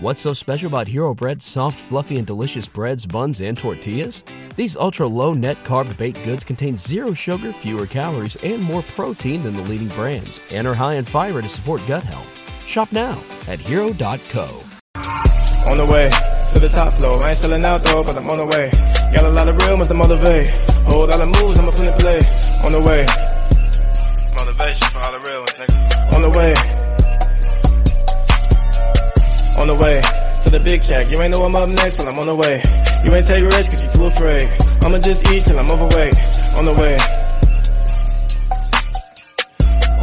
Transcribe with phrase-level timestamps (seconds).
[0.00, 4.22] What's so special about Hero Bread's soft, fluffy, and delicious breads, buns, and tortillas?
[4.54, 9.42] These ultra low net carb baked goods contain zero sugar, fewer calories, and more protein
[9.42, 12.28] than the leading brands, and are high in fiber to support gut health.
[12.64, 14.46] Shop now at hero.co.
[15.66, 16.08] On the way
[16.54, 17.20] to the top floor.
[17.24, 18.70] I ain't selling out though, but I'm on the way.
[19.12, 20.48] Got a lot of real ones to motivate.
[20.86, 22.20] Whole lot of moves, I'ma put in play.
[22.64, 23.02] On the way.
[24.38, 26.14] Motivation for all the real ones, nigga.
[26.14, 26.77] On the way.
[29.68, 31.10] On the way to the big check.
[31.10, 32.62] You ain't know I'm up next, but I'm on the way.
[33.04, 34.48] You ain't take risks cause you too afraid.
[34.82, 36.14] I'ma just eat till I'm overweight.
[36.56, 36.96] On the way.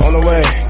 [0.06, 0.65] On the way.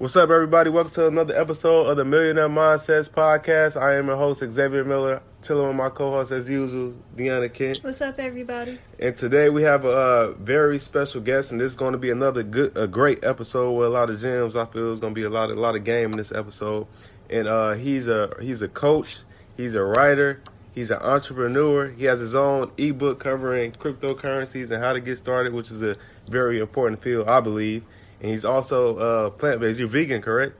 [0.00, 0.70] What's up, everybody?
[0.70, 3.78] Welcome to another episode of the Millionaire Mindsets Podcast.
[3.78, 7.84] I am your host, Xavier Miller, chilling with my co-host as usual, Deanna Kent.
[7.84, 8.78] What's up, everybody?
[8.98, 12.08] And today we have a uh, very special guest, and this is going to be
[12.08, 14.56] another good, a great episode with a lot of gems.
[14.56, 16.86] I feel it's going to be a lot, a lot of game in this episode.
[17.28, 19.18] And uh, he's a he's a coach,
[19.58, 20.40] he's a writer,
[20.74, 21.90] he's an entrepreneur.
[21.90, 25.96] He has his own ebook covering cryptocurrencies and how to get started, which is a
[26.26, 27.84] very important field, I believe.
[28.20, 29.78] And he's also uh, plant based.
[29.78, 30.54] You're vegan, correct?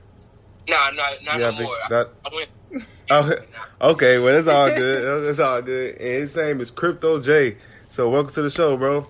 [0.69, 1.77] Nah, not not Yeah, no big- more.
[1.89, 2.49] that- I, I went.
[3.13, 3.29] Oh,
[3.81, 5.25] okay, well, it's all good.
[5.29, 5.95] It's all good.
[5.95, 7.57] And his name is Crypto Jay.
[7.89, 9.05] So, welcome to the show, bro.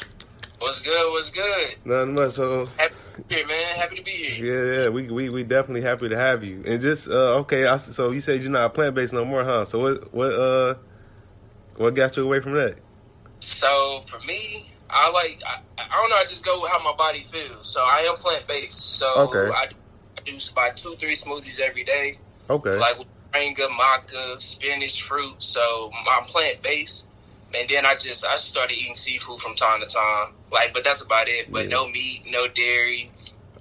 [0.58, 1.12] What's good?
[1.12, 1.76] What's good?
[1.86, 2.32] Nothing much.
[2.32, 3.76] So, Happy to be here, man.
[3.76, 4.46] Happy to be here.
[4.76, 6.64] yeah, yeah, we we we definitely happy to have you.
[6.66, 9.66] And just uh, okay, I, so you said you're not plant based no more, huh?
[9.66, 10.74] So what what uh
[11.76, 12.78] what got you away from that?
[13.40, 15.42] So for me, I like.
[15.48, 16.18] I, I don't know.
[16.18, 17.68] I just go with how my body feels.
[17.68, 18.98] So I am plant based.
[18.98, 19.52] So Okay.
[19.54, 19.68] I,
[20.18, 22.18] I do about two, three smoothies every day,
[22.50, 25.36] Okay, like with moringa, maca, spinach, fruit.
[25.40, 27.10] So I'm plant based.
[27.54, 30.34] And then I just I just started eating seafood from time to time.
[30.52, 31.52] Like, but that's about it.
[31.52, 31.76] But Yeah.
[31.76, 33.12] no meat, no dairy,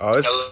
[0.01, 0.51] oh, it's, no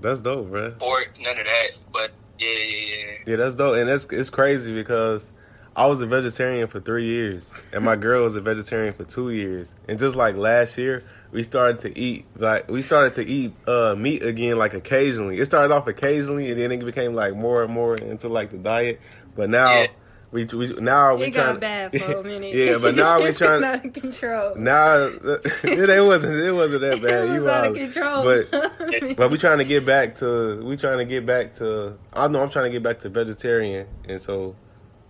[0.00, 0.70] that's dope, bro.
[0.72, 1.68] pork, none of that.
[1.92, 3.12] But yeah, yeah, yeah.
[3.26, 5.32] Yeah, that's dope, and it's it's crazy because
[5.80, 9.30] I was a vegetarian for three years, and my girl was a vegetarian for two
[9.30, 11.02] years, and just like last year,
[11.32, 15.38] we started to eat like we started to eat uh, meat again, like occasionally.
[15.38, 18.58] It started off occasionally, and then it became like more and more into like the
[18.58, 19.00] diet.
[19.34, 19.86] But now Yeah.
[20.32, 22.54] we, we now we It trying got bad for a minute.
[22.54, 24.56] yeah, but now we It's trying out of control.
[24.56, 24.96] now
[25.64, 27.24] it wasn't it wasn't that bad.
[27.30, 27.92] it you was out of wildin'.
[27.92, 28.24] control.
[28.24, 32.28] but but we trying to get back to we trying to get back to I
[32.28, 34.56] know I'm trying to get back to vegetarian and so what-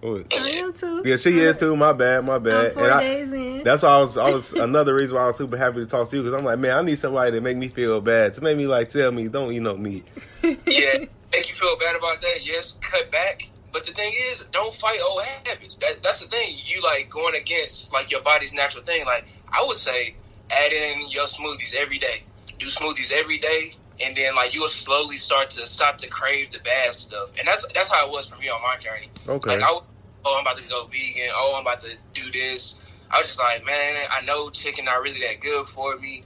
[0.02, 1.02] Oh, I am too.
[1.04, 3.62] yeah she is too my bad my I'm bad four and I, days in.
[3.64, 6.08] that's why I was I was another reason why I was super happy to talk
[6.08, 8.40] to you because I'm like man I need somebody to make me feel bad to
[8.40, 10.06] make me like tell me don't eat no meat
[10.42, 12.38] yeah, make you feel bad about that.
[12.46, 13.48] Yes, cut back.
[13.72, 15.76] But the thing is, don't fight old habits.
[15.76, 16.56] That, that's the thing.
[16.64, 19.04] You like going against like your body's natural thing.
[19.06, 20.16] Like I would say,
[20.50, 22.22] add in your smoothies every day.
[22.58, 26.58] Do smoothies every day, and then like you'll slowly start to stop to crave the
[26.60, 27.30] bad stuff.
[27.38, 29.10] And that's that's how it was for me on my journey.
[29.28, 29.84] okay Like I, was,
[30.24, 31.30] oh, I'm about to go vegan.
[31.34, 32.78] Oh, I'm about to do this.
[33.10, 36.24] I was just like, man, I know chicken not really that good for me.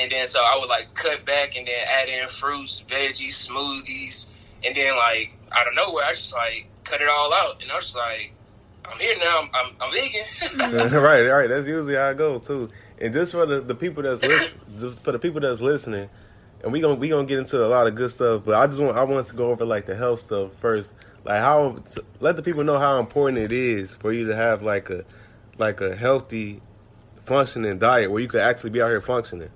[0.00, 4.28] And then so I would like cut back and then add in fruits, veggies, smoothies,
[4.64, 7.76] and then like out of nowhere, I just like cut it all out, and I
[7.76, 8.32] was just like,
[8.84, 9.40] I'm here now.
[9.40, 10.92] I'm I'm, I'm vegan.
[11.02, 12.70] right right that's usually how I go too
[13.00, 16.08] and just for the, the people that's listen, for the people that's listening
[16.62, 18.80] and we gonna we gonna get into a lot of good stuff but I just
[18.80, 20.94] want I want to go over like the health stuff first
[21.24, 21.76] like how
[22.20, 25.04] let the people know how important it is for you to have like a
[25.58, 26.60] like a healthy
[27.24, 29.50] functioning diet where you could actually be out here functioning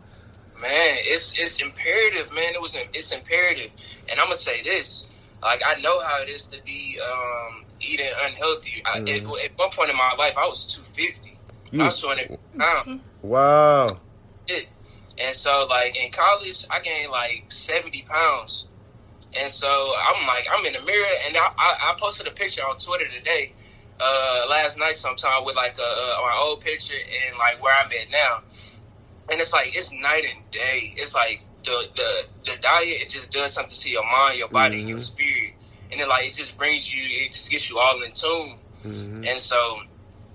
[0.60, 2.54] man, it's it's imperative, man.
[2.54, 3.70] It was it's imperative,
[4.08, 5.08] and I'm gonna say this.
[5.42, 8.82] Like I know how it is to be um, eating unhealthy.
[8.86, 11.36] I, at, at one point in my life, I was 250.
[11.72, 13.00] You- I was 200 pounds.
[13.22, 13.98] wow
[14.46, 14.68] it.
[15.18, 18.66] And so, like in college, I gained like seventy pounds,
[19.38, 19.68] and so
[20.06, 23.06] I'm like, I'm in the mirror, and I, I, I posted a picture on Twitter
[23.16, 23.52] today,
[24.00, 27.86] uh, last night sometime with like uh, uh, my old picture and like where I'm
[27.92, 28.38] at now,
[29.30, 30.94] and it's like it's night and day.
[30.96, 32.10] It's like the the
[32.52, 35.52] the diet it just does something to your mind, your body, and your spirit,
[35.92, 38.58] and it like it just brings you, it just gets you all in tune.
[38.82, 39.78] hmm And so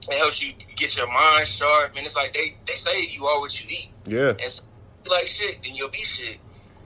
[0.09, 1.93] it helps you get your mind sharp.
[1.95, 3.91] And it's like they, they say you are what you eat.
[4.05, 4.63] yeah And so
[5.07, 6.37] like shit, then you'll be shit.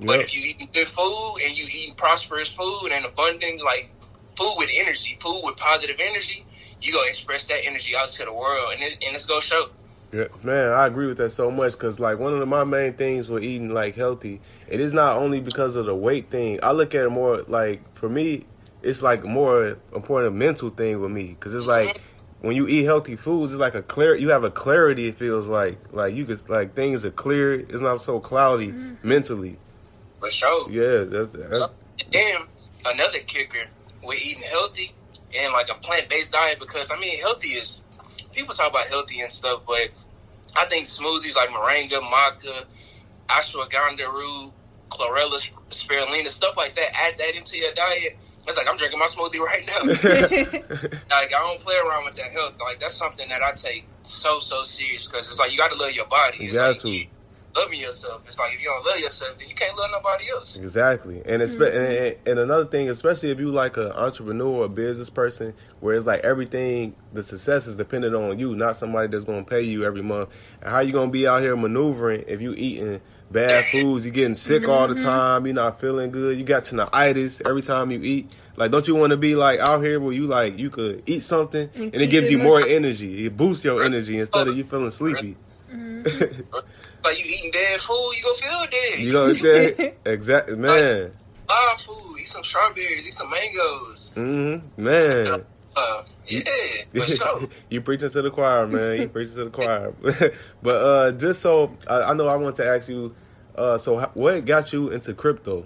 [0.01, 3.89] But if you eating good food and you eating prosperous food and abundant, like
[4.35, 6.45] food with energy, food with positive energy,
[6.81, 9.69] you go express that energy out to the world, and it, and it's gonna show.
[10.11, 12.93] Yeah, man, I agree with that so much because like one of the, my main
[12.93, 16.59] things with eating like healthy, it is not only because of the weight thing.
[16.61, 18.45] I look at it more like for me,
[18.81, 22.12] it's like more important mental thing with me because it's like mm-hmm.
[22.43, 24.15] When you eat healthy foods, it's like a clear.
[24.17, 25.07] You have a clarity.
[25.07, 27.53] It feels like like you could like things are clear.
[27.53, 28.95] It's not so cloudy mm-hmm.
[29.01, 29.57] mentally.
[30.19, 30.69] For sure.
[30.69, 31.71] Yeah, that's that's So,
[32.11, 32.49] damn,
[32.85, 33.65] another kicker
[34.03, 34.91] with eating healthy
[35.33, 37.81] and like a plant based diet because I mean healthy is
[38.33, 39.91] people talk about healthy and stuff, but
[40.57, 42.65] I think smoothies like moringa, maca,
[43.29, 44.51] ashwagandha root,
[44.89, 46.93] chlorella, spirulina, stuff like that.
[46.93, 48.17] Add that into your diet.
[48.47, 49.83] It's like I'm drinking my smoothie right now.
[51.09, 52.55] like I don't play around with that health.
[52.59, 55.77] Like that's something that I take so so serious because it's like you got to
[55.77, 56.37] love your body.
[56.45, 56.89] You got like to.
[56.89, 57.07] you
[57.55, 58.21] loving yourself.
[58.27, 60.55] It's like if you don't love yourself, then you can't love nobody else.
[60.55, 61.63] Exactly, and, it's, mm-hmm.
[61.63, 65.95] and and another thing, especially if you like an entrepreneur or a business person, where
[65.95, 69.61] it's like everything, the success is dependent on you, not somebody that's going to pay
[69.61, 70.29] you every month.
[70.61, 73.01] And how you going to be out here maneuvering if you eating
[73.33, 77.41] bad foods, You're getting sick all the time, you're not feeling good, you got tinnitus
[77.47, 78.31] every time you eat.
[78.55, 81.23] Like, don't you want to be like out here where you like you could eat
[81.23, 84.63] something and, it gives you more mus- energy, it boosts your energy instead of you
[84.63, 85.35] feeling sleepy.
[87.03, 88.99] Like you eating dead food, you gonna feel dead.
[88.99, 89.93] You know what I'm saying?
[90.05, 91.11] Exactly, man.
[91.47, 94.11] Buy food, eat some strawberries, eat some mangoes.
[94.15, 94.83] Mm-hmm.
[94.83, 95.43] man.
[95.75, 96.43] Uh, yeah,
[96.93, 97.49] for sure.
[97.69, 99.01] you preaching to the choir, man.
[99.01, 99.91] You preaching to the choir.
[100.61, 103.15] but uh, just so I, I know, I want to ask you.
[103.55, 105.65] Uh, so how, what got you into crypto?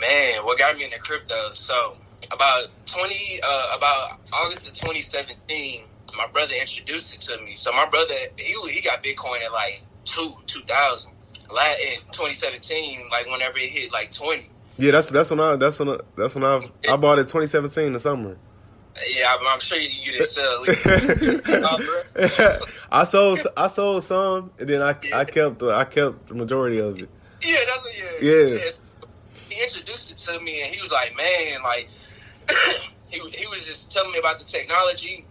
[0.00, 1.52] Man, what got me into crypto?
[1.52, 1.96] So
[2.30, 5.84] about twenty, uh, about August of 2017,
[6.16, 7.56] my brother introduced it to me.
[7.56, 11.12] So my brother, he he got Bitcoin at like two two thousand.
[11.48, 14.50] In 2017, like whenever it hit like 20.
[14.78, 16.60] Yeah, that's that's when I that's when I, that's when I
[16.90, 18.36] I bought it 2017 the summer.
[19.08, 20.64] Yeah, I'm, I'm sure you, you didn't sell.
[22.90, 26.78] I sold I sold some, and then I I kept the, I kept the majority
[26.78, 27.08] of it.
[27.42, 28.04] Yeah, that's what, yeah.
[28.30, 28.54] Yeah.
[28.54, 28.80] Yes.
[29.48, 31.88] He introduced it to me, and he was like, "Man, like."
[33.08, 35.26] he he was just telling me about the technology.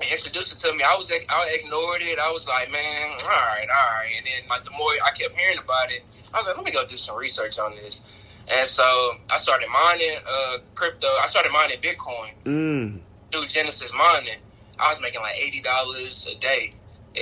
[0.00, 0.84] He introduced it to me.
[0.84, 2.18] I was I ignored it.
[2.18, 5.34] I was like, "Man, all right, all right." And then like the more I kept
[5.34, 6.02] hearing about it,
[6.32, 8.04] I was like, "Let me go do some research on this."
[8.50, 8.84] And so
[9.30, 11.06] I started mining uh, crypto.
[11.22, 13.00] I started mining Bitcoin Mm.
[13.32, 14.40] through Genesis mining.
[14.78, 16.72] I was making like eighty dollars a day.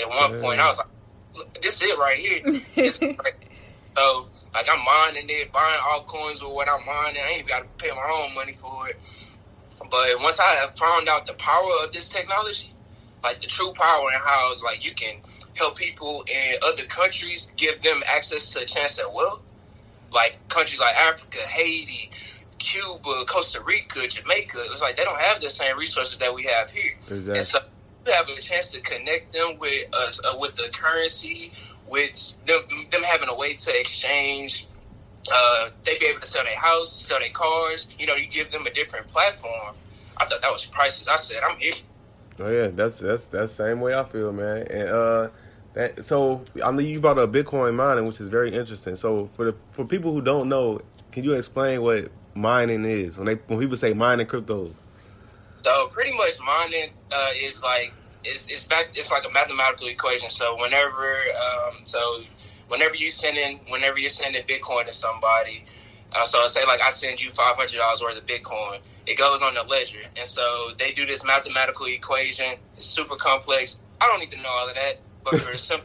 [0.00, 0.40] At one Yeah.
[0.40, 2.62] point, I was like, "This is it right here."
[3.24, 3.34] Right.
[3.96, 7.22] So like I'm mining it, buying all coins with what I'm mining.
[7.26, 8.96] I ain't got to pay my own money for it.
[9.90, 12.74] But once I have found out the power of this technology,
[13.24, 15.14] like the true power and how like you can
[15.54, 19.40] help people in other countries, give them access to a chance at wealth,
[20.16, 22.10] like countries like Africa, Haiti,
[22.58, 24.58] Cuba, Costa Rica, Jamaica.
[24.70, 26.94] It's like they don't have the same resources that we have here.
[27.02, 27.36] Exactly.
[27.36, 27.58] And so
[28.06, 31.52] you have a chance to connect them with us uh, with the currency,
[31.86, 34.66] with them them having a way to exchange.
[35.32, 37.86] Uh, they be able to sell their house, sell their cars.
[37.98, 39.74] You know, you give them a different platform.
[40.16, 41.08] I thought that was priceless.
[41.08, 41.72] I said, I'm here.
[42.38, 44.66] Oh yeah, that's that's that's the same way I feel, man.
[44.70, 45.28] And uh,
[45.76, 48.96] that so I mean you brought up Bitcoin mining, which is very interesting.
[48.96, 50.80] So for the for people who don't know,
[51.12, 54.70] can you explain what mining is when they when people say mining crypto?
[55.62, 57.92] So pretty much mining uh, is like
[58.24, 58.88] it's it's back.
[58.94, 60.30] It's like a mathematical equation.
[60.30, 62.22] So whenever um, so
[62.68, 65.64] whenever you send in whenever you're sending Bitcoin to somebody,
[66.14, 68.78] uh, so I say like I send you five hundred dollars worth of Bitcoin.
[69.06, 72.56] It goes on the ledger, and so they do this mathematical equation.
[72.78, 73.80] It's super complex.
[74.00, 75.80] I don't need to know all of that, but for sim-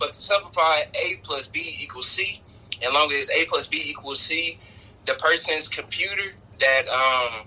[0.00, 2.42] but to simplify, A plus B equals C.
[2.82, 4.58] And long as A plus B equals C,
[5.06, 7.46] the person's computer that um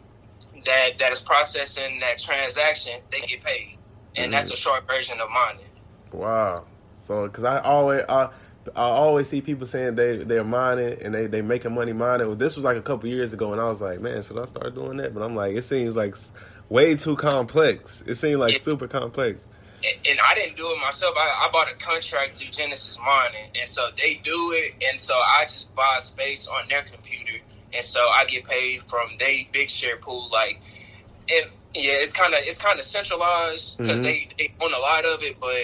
[0.66, 3.78] that that is processing that transaction, they get paid,
[4.16, 5.66] and that's a short version of mining.
[6.12, 6.66] Wow.
[7.08, 8.30] So because I always I,
[8.76, 12.38] I always see people saying they they're mining and they they making money mining.
[12.38, 14.76] This was like a couple years ago, and I was like, man, should I start
[14.76, 15.14] doing that?
[15.14, 16.16] But I'm like, it seems like
[16.70, 18.04] way too complex.
[18.06, 18.60] It seems like Yeah.
[18.60, 19.48] super complex.
[19.84, 21.16] And, and I didn't do it myself.
[21.18, 25.16] I, I bought a contract through Genesis Mining, and so they do it, and so
[25.16, 27.40] I just buy space on their computer,
[27.74, 30.30] and so I get paid from they big share pool.
[30.32, 30.60] Like,
[31.34, 34.04] and yeah, it's kind of it's kind of centralized because Mhm.
[34.04, 35.56] they they own a lot of it, but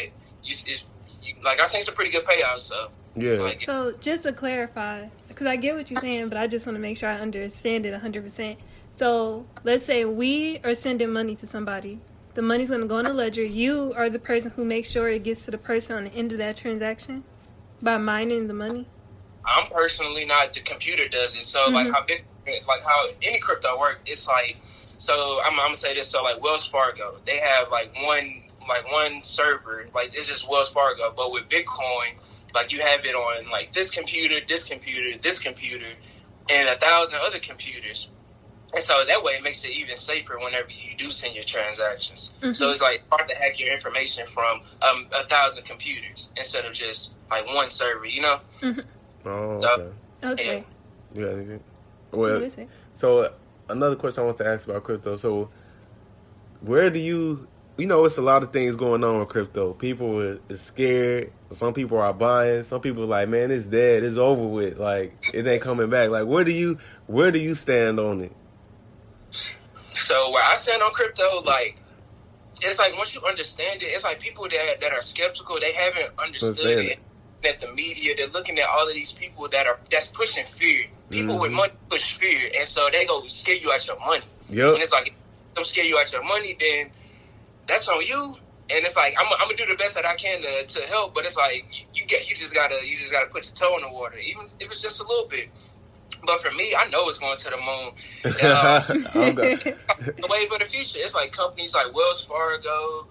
[0.44, 0.84] you, it's,
[1.22, 2.62] you like I seen some pretty good payouts.
[2.62, 3.34] So Yeah.
[3.42, 6.76] like, So just to clarify, because I get what you're saying, but I just want
[6.78, 8.58] to make sure I understand it 100%.
[8.96, 12.00] So let's say we are sending money to somebody.
[12.38, 13.42] The money's going to go in the ledger.
[13.42, 16.32] You are the person who makes sure it gets to the person on the end
[16.32, 17.24] of that transaction
[17.82, 18.86] by mining the money.
[19.44, 20.54] I'm personally not.
[20.54, 21.42] The computer does it.
[21.42, 21.94] So like Mhm.
[21.94, 22.24] how big,
[22.68, 24.56] like how any crypto work, it's like.
[24.98, 26.10] So I'm, I'm gonna say this.
[26.10, 29.88] So like Wells Fargo, they have like one like one server.
[29.96, 31.12] Like it's just Wells Fargo.
[31.18, 32.20] But with Bitcoin,
[32.54, 35.88] like you have it on like this computer, this computer, this computer,
[36.52, 38.12] and a thousand other computers.
[38.74, 42.34] And so that way it makes it even safer whenever you do send your transactions.
[42.52, 46.74] So it's like hard to hack your information from um, a thousand computers instead of
[46.74, 48.06] just like one server.
[48.06, 48.40] You know.
[49.26, 49.94] Oh, So-
[50.24, 50.34] okay.
[50.34, 50.66] Okay.
[51.14, 51.26] Yeah.
[51.26, 51.58] yeah.
[52.12, 52.50] What Well,
[52.94, 53.34] so
[53.70, 55.16] another question I want to ask about crypto.
[55.18, 55.50] So,
[56.62, 57.48] where do you,
[57.78, 59.74] you know, it's a lot of things going on with crypto.
[59.74, 61.32] People are, are scared.
[61.52, 62.64] Some people are buying.
[62.64, 64.04] Some people are like, man, it's dead.
[64.04, 64.78] It's over with.
[64.78, 66.10] Like it ain't coming back.
[66.10, 68.32] Like where do you, where do you stand on it?
[69.92, 71.78] So where I stand on crypto, like
[72.62, 76.12] it's like once you understand it, it's like people that that are skeptical, they haven't
[76.20, 77.00] understood it.
[77.44, 80.86] That the media, they're looking at all of these people that are that's pushing fear.
[81.10, 81.56] People with Mhm.
[81.56, 84.26] money push fear, and so they go scare you out your money.
[84.50, 84.74] Yep.
[84.74, 86.92] And it's like, if them scare you out your money, then
[87.68, 88.38] that's on you.
[88.70, 91.14] And it's like I'm, I'm gonna do the best that I can to, to help,
[91.16, 93.78] but it's like you, you get you just gotta you just gotta put your toe
[93.78, 95.50] in the water, even if it's just a little bit.
[96.26, 97.92] But for me, I know it's going to the moon.
[98.44, 101.00] Uh, the wave of the future.
[101.02, 103.08] It's like companies like Wells Fargo,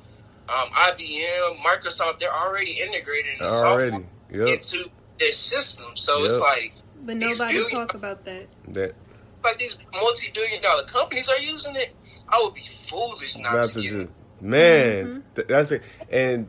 [0.49, 2.19] um, IBM, Microsoft.
[2.21, 3.91] They're already integrating the Already.
[3.91, 4.49] software Yep.
[4.49, 5.93] into their system.
[5.97, 6.73] So it's like
[7.05, 8.47] But nobody billion- talk about that.
[8.69, 8.95] That
[9.37, 11.95] it's like these multi-billion-dollar companies are using it.
[12.29, 14.01] I would be foolish not, not to to get do.
[14.01, 14.11] it.
[14.41, 15.83] Man, th- that's it.
[16.11, 16.49] And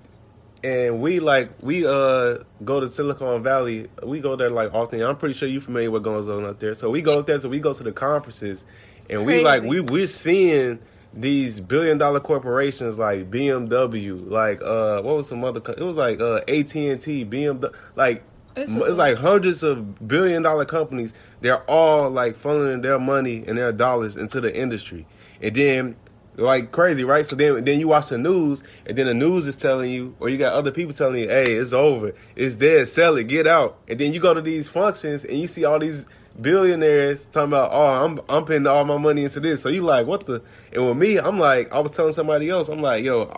[0.63, 3.87] and we like we uh go to Silicon Valley.
[4.03, 5.01] We go there like often.
[5.01, 6.75] I'm pretty sure you're familiar with what goes on up there.
[6.75, 7.39] So we go up there.
[7.39, 8.65] So we go to the conferences,
[9.09, 10.79] and we like we we're seeing
[11.13, 15.59] these billion dollar corporations like BMW, like uh what was some other?
[15.61, 18.23] co- It was like uh AT and T, BMW, like.
[18.59, 21.13] It's It's, like hundreds of billion dollar companies.
[21.41, 25.05] They're all like funneling their money and their dollars into the industry,
[25.39, 25.95] and then
[26.37, 27.25] like crazy, right?
[27.25, 30.29] So then, then you watch the news, and then the news is telling you, or
[30.29, 33.77] you got other people telling you, "Hey, it's over, it's dead, sell it, get out."
[33.87, 36.05] And then you go to these functions, and you see all these
[36.39, 40.05] billionaires talking about, "Oh, I'm I'm putting all my money into this." So you like,
[40.05, 40.41] what the?
[40.71, 43.31] And with me, I'm like, I was telling somebody else, I'm like, "Yo,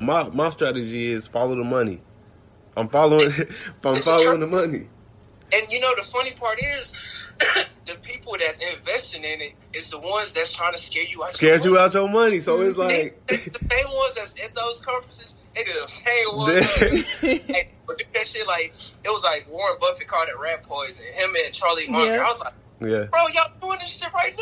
[0.00, 2.00] my my strategy is follow the money.
[2.76, 3.32] I'm following,
[3.84, 4.88] I'm following the money."
[5.52, 6.92] And you know the funny part is,
[7.86, 11.32] the people that's investing in it is the ones that's trying to scare you out.
[11.32, 11.86] Scared your you money.
[11.86, 15.38] out your money, so it's like, they, the same ones that's at those conferences.
[15.54, 16.64] They the same ones.
[17.20, 21.06] hey, but that shit like it was like Warren Buffett called it rat poison.
[21.12, 22.14] Him and Charlie Munger.
[22.14, 22.24] Yeah.
[22.24, 23.04] I was like, yeah.
[23.04, 24.34] bro, y'all doing this shit right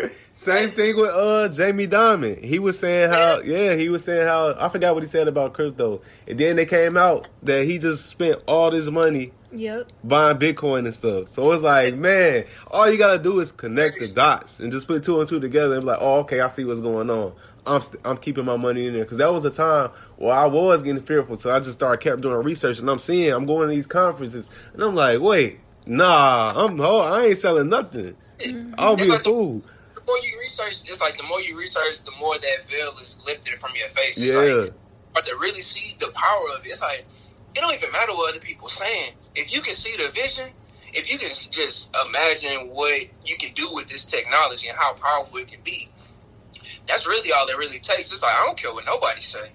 [0.00, 0.08] now.
[0.34, 2.42] Same thing with uh Jamie Dimon.
[2.42, 5.52] He was saying how yeah, he was saying how I forgot what he said about
[5.52, 6.00] crypto.
[6.28, 9.92] And then they came out that he just spent all this money Yep.
[10.04, 11.28] buying Bitcoin and stuff.
[11.28, 15.02] So it's like, man, all you gotta do is connect the dots and just put
[15.02, 17.32] two and two together and be like, oh, okay, I see what's going on.
[17.66, 20.46] I'm st- I'm keeping my money in there because that was a time where I
[20.46, 21.36] was getting fearful.
[21.36, 24.48] So I just started kept doing research and I'm seeing I'm going to these conferences
[24.74, 28.16] and I'm like, wait, nah, I'm oh, I ain't selling nothing.
[28.38, 28.74] Mm-hmm.
[28.78, 29.62] I'll be It's a like the- fool.
[29.94, 33.18] the more you research, it's like the more you research, the more that veil is
[33.26, 34.20] lifted from your face.
[34.20, 34.40] It's Yeah.
[34.40, 34.72] like,
[35.14, 37.06] but to really see the power of it, it's like
[37.54, 39.12] it don't even matter what other people saying.
[39.38, 40.48] If you can see the vision,
[40.92, 45.38] if you can just imagine what you can do with this technology and how powerful
[45.38, 45.88] it can be,
[46.88, 48.12] that's really all it really takes.
[48.12, 49.50] It's like I don't care what nobody say.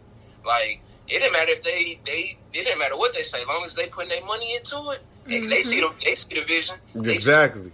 [0.46, 3.64] Like it didn't matter if they they it didn't matter what they say, as long
[3.64, 5.02] as they putting their money into it.
[5.26, 6.00] and They see mm-hmm.
[6.00, 6.78] the they see the vision.
[6.96, 7.72] They- Exactly.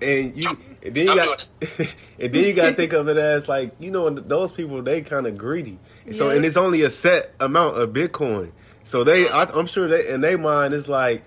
[0.00, 0.50] And you
[0.84, 1.48] and then you got
[2.20, 5.02] and then you got to think of it as like you know those people they
[5.02, 5.78] kind of greedy.
[6.12, 6.36] So Yeah.
[6.36, 8.52] and it's only a set amount of Bitcoin.
[8.84, 9.56] So they mm-hmm.
[9.56, 11.24] I, I'm sure they in their mind it's like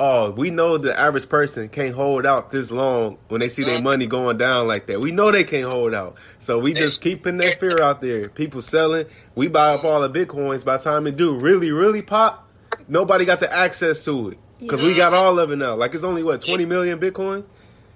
[0.00, 3.80] oh we know the average person can't hold out this long when they see their
[3.82, 4.98] money going down like that.
[5.00, 6.16] We know they can't hold out.
[6.38, 8.28] So we just keeping that fear out there.
[8.30, 9.06] People selling.
[9.34, 10.64] We buy up all the Bitcoins.
[10.64, 12.48] By the time it do really really pop,
[12.88, 14.38] nobody got the access to it.
[14.58, 15.74] Because we got all of it now.
[15.74, 17.44] Like it's only what twenty million Bitcoin.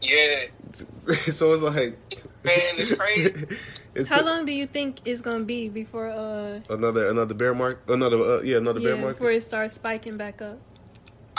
[0.00, 0.44] Yeah,
[1.30, 1.96] so it's like,
[2.44, 3.46] man, it's crazy.
[3.94, 7.54] it's How a- long do you think it's gonna be before uh another another bear
[7.54, 10.58] market, another uh, yeah another bear yeah market, before it starts spiking back up?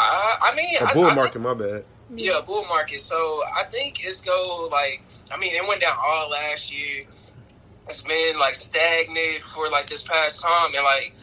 [0.06, 1.40] I, I mean, a I, bull I market.
[1.40, 1.86] My bad.
[2.10, 3.02] Yeah, bull market.
[3.02, 7.06] So I think it's go like I mean it went down all last year.
[7.88, 11.14] It's been like stagnant for like this past time, and like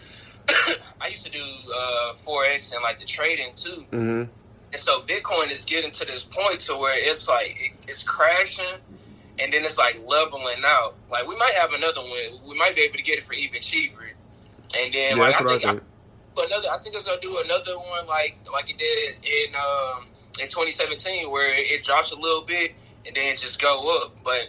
[1.00, 3.84] I used to do uh, forex and like the trading too.
[3.90, 4.22] hmm
[4.72, 8.78] And so Bitcoin is getting to this point to where it's like it, it's crashing,
[9.38, 10.94] and then it's like leveling out.
[11.10, 12.48] Like we might have another one.
[12.48, 14.10] We might be able to get it for even cheaper.
[14.76, 15.82] And then Yeah, like I I think, I think.
[16.36, 16.68] Another.
[16.70, 20.06] I think it's gonna do another one like like it did in um,
[20.40, 22.72] in 2017, where it drops a little bit
[23.06, 24.14] and then just go up.
[24.24, 24.48] But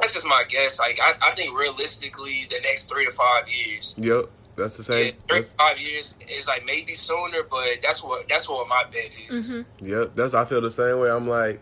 [0.00, 0.78] that's just my guess.
[0.78, 3.94] Like I, I think realistically, the next three to five years.
[3.98, 5.14] Yep, that's the Yeah, same.
[5.28, 8.84] three That's, to five years is like maybe sooner, but that's what that's what my
[8.92, 9.54] bet is.
[9.54, 11.10] hmm yep, that's I feel the same way.
[11.10, 11.60] I'm like,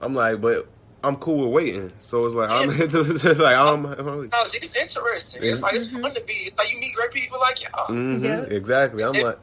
[0.00, 0.68] I'm like, but
[1.02, 1.92] I'm cool with waiting.
[1.98, 2.68] So it's like I'm
[3.38, 3.86] like I'm.
[3.86, 5.42] I'm No, it's interesting.
[5.44, 6.32] It's like it's fun to be.
[6.32, 7.86] It's like you meet great people like y'all.
[7.86, 8.40] hmm Yeah.
[8.42, 9.02] Exactly.
[9.02, 9.38] I'm like,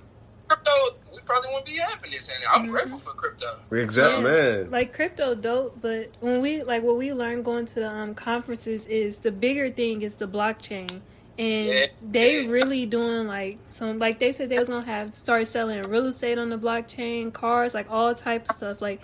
[0.49, 0.71] Crypto,
[1.11, 2.29] we probably wouldn't be having this.
[2.29, 2.71] And I'm Mhm.
[2.71, 3.47] grateful for crypto.
[3.71, 4.29] Exactly, Yeah.
[4.61, 4.71] man.
[4.71, 8.85] Like crypto dope, but when we like what we learned going to the um, conferences
[8.85, 11.01] is the bigger thing is the blockchain.
[11.39, 11.85] And Yeah.
[12.01, 12.49] they Yeah.
[12.51, 16.37] really doing like some like they said they was gonna have start selling real estate
[16.39, 18.79] on the blockchain, cars, like all type of stuff.
[18.81, 19.01] Like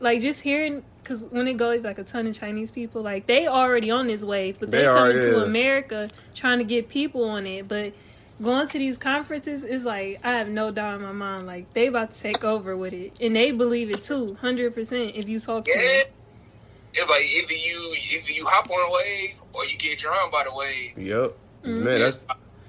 [0.00, 3.48] like just hearing because when it goes like a ton of Chinese people, like they
[3.48, 5.42] already on this wave, but they, They are, coming to.
[5.44, 7.66] America trying to get people on it.
[7.66, 7.94] But
[8.40, 11.88] going to these conferences is like I have no doubt in my mind, like they
[11.88, 15.16] about to take over with it, and they believe it too, hundred percent.
[15.16, 16.04] If you talk to Yeah.
[16.04, 16.12] them,
[16.94, 20.44] It's like either you either you hop on a wave or you get drowned by
[20.44, 20.96] the wave.
[20.96, 21.36] Yep.
[21.64, 21.82] Mhm.
[21.82, 22.24] Man, that's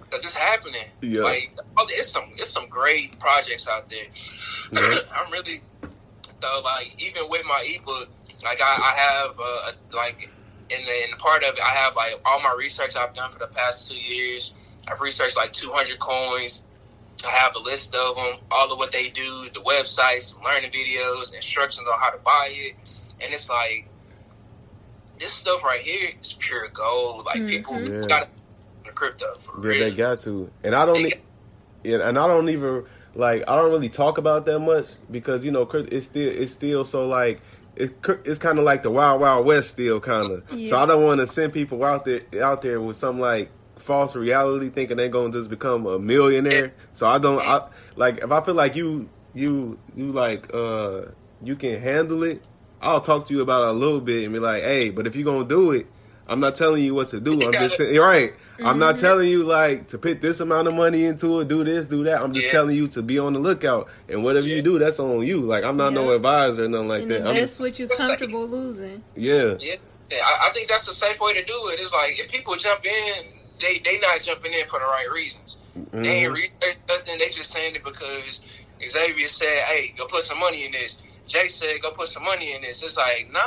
[0.09, 0.85] Because it's happening.
[1.01, 1.21] Yeah.
[1.21, 4.05] Like oh, it's some it's some great projects out there.
[4.71, 4.97] Yeah.
[5.15, 5.61] I'm really
[6.41, 8.09] so like even with my ebook,
[8.43, 10.29] like I, I have uh, a- like
[10.69, 13.39] in the, in part of it, I have like all my research I've done for
[13.39, 14.53] the past two years.
[14.87, 16.67] I've researched like 200 coins.
[17.25, 21.35] I have a list of them, all of what they do, the websites, learning videos,
[21.35, 22.75] instructions on how to buy it,
[23.23, 23.87] and it's like
[25.19, 27.25] this stuff right here is pure gold.
[27.25, 28.01] Like people Mhm.
[28.01, 28.07] Yeah.
[28.07, 28.29] got
[28.85, 29.79] to crypto for Yeah, real.
[29.79, 31.13] they got to, and I don't, They e-
[31.83, 35.51] yeah, and I don't even like I don't really talk about that much because you
[35.51, 37.41] know it's still it's still so like
[37.81, 40.67] it's it's kind of like the wild wild west still kind of.
[40.67, 44.15] So I don't want to send people out there out there with some like false
[44.15, 46.73] reality thinking they're gonna just become a millionaire.
[46.91, 51.05] So I don't I like if I feel like you you you like uh
[51.43, 52.43] you can handle it.
[52.81, 55.15] I'll talk to you about it a little bit and be like, hey, but if
[55.15, 55.87] you're gonna do it,
[56.27, 57.31] I'm not telling you what to do.
[57.45, 58.69] I'm just saying, you're right.
[58.71, 61.87] I'm not telling you like to put this amount of money into it, do this,
[61.87, 62.21] do that.
[62.21, 62.51] I'm just Yeah.
[62.51, 65.41] telling you to be on the lookout, and whatever you do, that's on you.
[65.41, 67.27] Like I'm not no advisor or nothing like and that.
[67.27, 68.07] I'm just, what you're What's that?
[68.07, 69.03] comfortable losing.
[69.15, 69.75] yeah, Yeah,
[70.11, 71.79] yeah I, I think that's the safe way to do it.
[71.79, 73.23] It's like if people jump in,
[73.61, 75.57] they they not jumping in for the right reasons.
[76.03, 76.35] They ain't Mhm.
[76.35, 77.17] research nothing.
[77.19, 78.41] They just saying it because
[78.87, 82.53] Xavier said, "Hey, go put some money in this." Jay said, "Go put some money
[82.55, 83.39] in this." It's like, nah,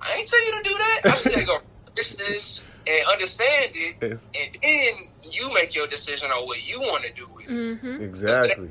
[0.00, 1.00] I ain't tell you to do that.
[1.12, 1.58] I said, go
[1.96, 6.80] fix this and understand it, It's- and then you make your decision on what you
[6.80, 7.50] want to do with it.
[7.50, 8.02] Mm-hmm.
[8.02, 8.70] exactly.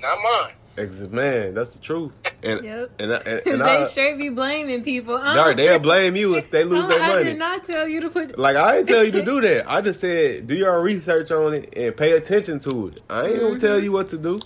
[0.00, 0.52] Not mine.
[0.76, 2.12] Ex- man, that's the truth.
[2.44, 2.90] And Yep.
[2.98, 5.16] and I- and, and they I, straight be blaming people.
[5.16, 7.24] I they'll, blame you if they lose I, their I money.
[7.24, 8.38] did not tell you to put.
[8.44, 9.64] Like I didn't tell you to do that.
[9.70, 13.02] I just said do your research on it and pay attention to it.
[13.08, 14.40] I ain't gonna tell you what to do.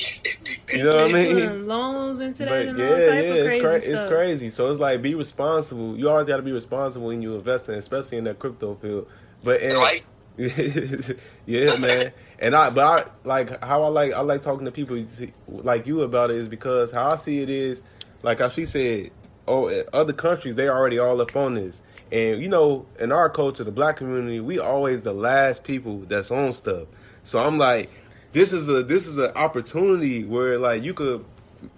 [0.72, 1.66] You know what I mean?
[1.66, 4.50] loans into that But and yeah, yeah, it's, crazy cra- it's crazy.
[4.50, 5.98] So it's like be responsible.
[5.98, 9.08] You always got to be responsible when you invest in, especially in that crypto field.
[9.42, 10.04] But and, Like,
[11.46, 12.12] yeah, man.
[12.38, 15.02] And I, but I like how I like I like talking to people
[15.48, 17.82] like you about it is because how I see it is
[18.22, 19.10] like how she said.
[19.48, 21.82] Oh, eh, other countries they already all up on this,
[22.12, 26.30] and you know, in our culture, the black community, we always the last people that's
[26.30, 26.86] on stuff.
[27.24, 27.90] So I'm like,
[28.32, 31.24] this is a this is an opportunity where like you could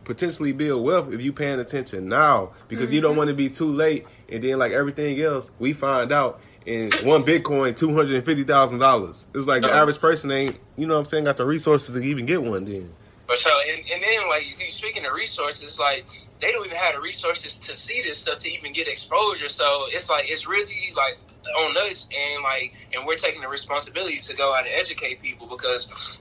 [0.05, 3.19] potentially build wealth if you paying attention now because you don't mm-hmm.
[3.19, 7.25] want to be too late and then like everything else we find out in one
[7.25, 11.45] bitcoin $250000 it's like the average person ain't you know what i'm saying got the
[11.45, 12.89] resources to even get one then
[13.29, 13.63] For sure.
[13.73, 16.05] And, and then, like, you speaking of resources, like,
[16.41, 19.49] they don't even have the resources to see this stuff to even get exposure.
[19.49, 21.19] So it's like, it's really, like,
[21.59, 22.09] on us.
[22.15, 26.21] And, like, and we're taking the responsibility to go out and educate people because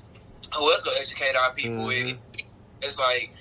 [0.56, 1.86] who else going to educate our people?
[1.88, 2.18] Mhm.
[2.34, 2.46] It-
[2.84, 3.32] It's like,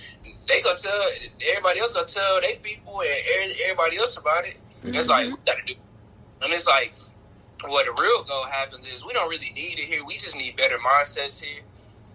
[0.47, 1.03] they gonna tell,
[1.49, 4.57] everybody else going to tell their people and every- everybody else about it.
[4.85, 5.75] It's like, we got to do
[6.43, 6.95] And it's like,
[7.65, 10.05] what the real goal happens is we don't really need it here.
[10.05, 11.63] We just need better mindsets here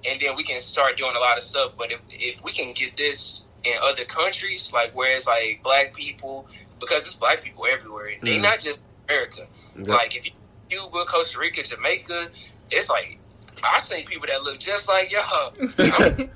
[0.08, 1.72] and then we can start doing a lot of stuff.
[1.78, 5.94] But if if we can get this in other countries, like where it's like black
[5.96, 6.48] people,
[6.80, 8.12] because it's black people everywhere.
[8.22, 8.42] They Mhm.
[8.42, 9.48] not just America.
[9.76, 9.96] Yeah.
[9.96, 10.32] Like if you
[10.70, 12.32] Cuba, Costa Rica, Jamaica,
[12.72, 13.18] it's like
[13.64, 15.54] I seen people that look just like y'all.
[15.60, 16.30] I'm,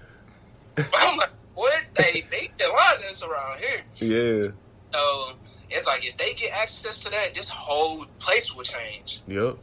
[0.93, 1.83] I'm like, what?
[1.95, 3.81] They they the this around here.
[3.99, 4.51] yeah
[4.93, 5.31] So
[5.69, 9.21] it's like if they get access to that, this whole place will change.
[9.27, 9.57] yep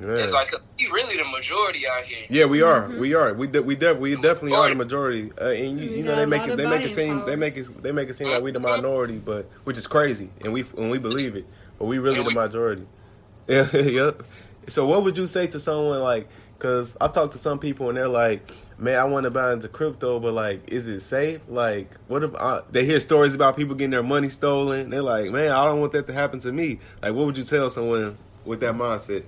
[0.00, 0.08] yeah.
[0.14, 2.24] It's like 'cause we really the majority out here.
[2.30, 2.82] yeah, we are.
[2.88, 2.98] Mhm.
[3.00, 3.34] We are.
[3.34, 5.32] We de- we def- we definitely are the majority.
[5.40, 7.26] Uh, and you, you know they make it they make it seem power.
[7.26, 10.30] they make it they make it seem like we the minority, but which is crazy,
[10.44, 11.46] and we and we believe it,
[11.80, 12.86] but we really And the we- majority.
[13.48, 14.22] Yeah, yep.
[14.68, 16.28] So what would you say to someone like?
[16.58, 19.68] Because I've talked to some people and they're like, "Man, I want to buy into
[19.68, 21.40] crypto, but like, is it safe?
[21.48, 24.90] Like, what if I, they hear stories about people getting their money stolen?
[24.90, 26.80] They're like, man, I don't want that to happen to me.
[27.00, 29.24] Like, what would you tell someone with that mindset?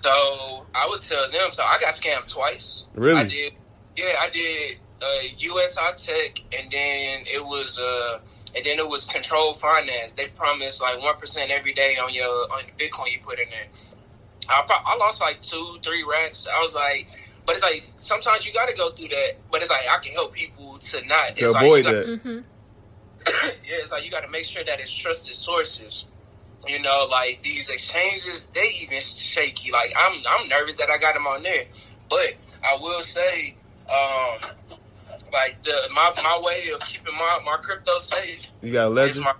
[0.00, 1.50] So I would tell them.
[1.52, 2.84] So I got scammed twice.
[2.94, 3.20] Really?
[3.20, 3.52] I did.
[3.96, 4.78] Yeah, I did.
[5.00, 7.78] Uh, USI Tech, and then it was.
[7.78, 8.18] Uh,
[8.56, 10.14] and then it was controlled finance.
[10.14, 13.48] They promised like one percent every day on your on the Bitcoin you put in
[13.50, 13.66] there.
[14.50, 16.46] I, pro- I lost like two, three racks.
[16.52, 17.06] I was like,
[17.46, 19.30] but it's like sometimes you got to go through that.
[19.50, 22.06] But it's like I can help people to not To it's like avoid you got-
[22.06, 22.20] that.
[22.20, 22.38] hmm
[23.26, 26.06] yeah, it's like you got to make sure that it's trusted sources.
[26.66, 29.70] You know, like these exchanges, they even shaky.
[29.72, 31.64] Like I'm, I'm nervous that I got them on there,
[32.10, 32.34] but
[32.64, 33.56] I will say,
[33.90, 34.50] um,
[35.32, 38.92] like the my my way of keeping my my crypto safe You got a is
[39.18, 39.20] Ledger?
[39.22, 39.34] my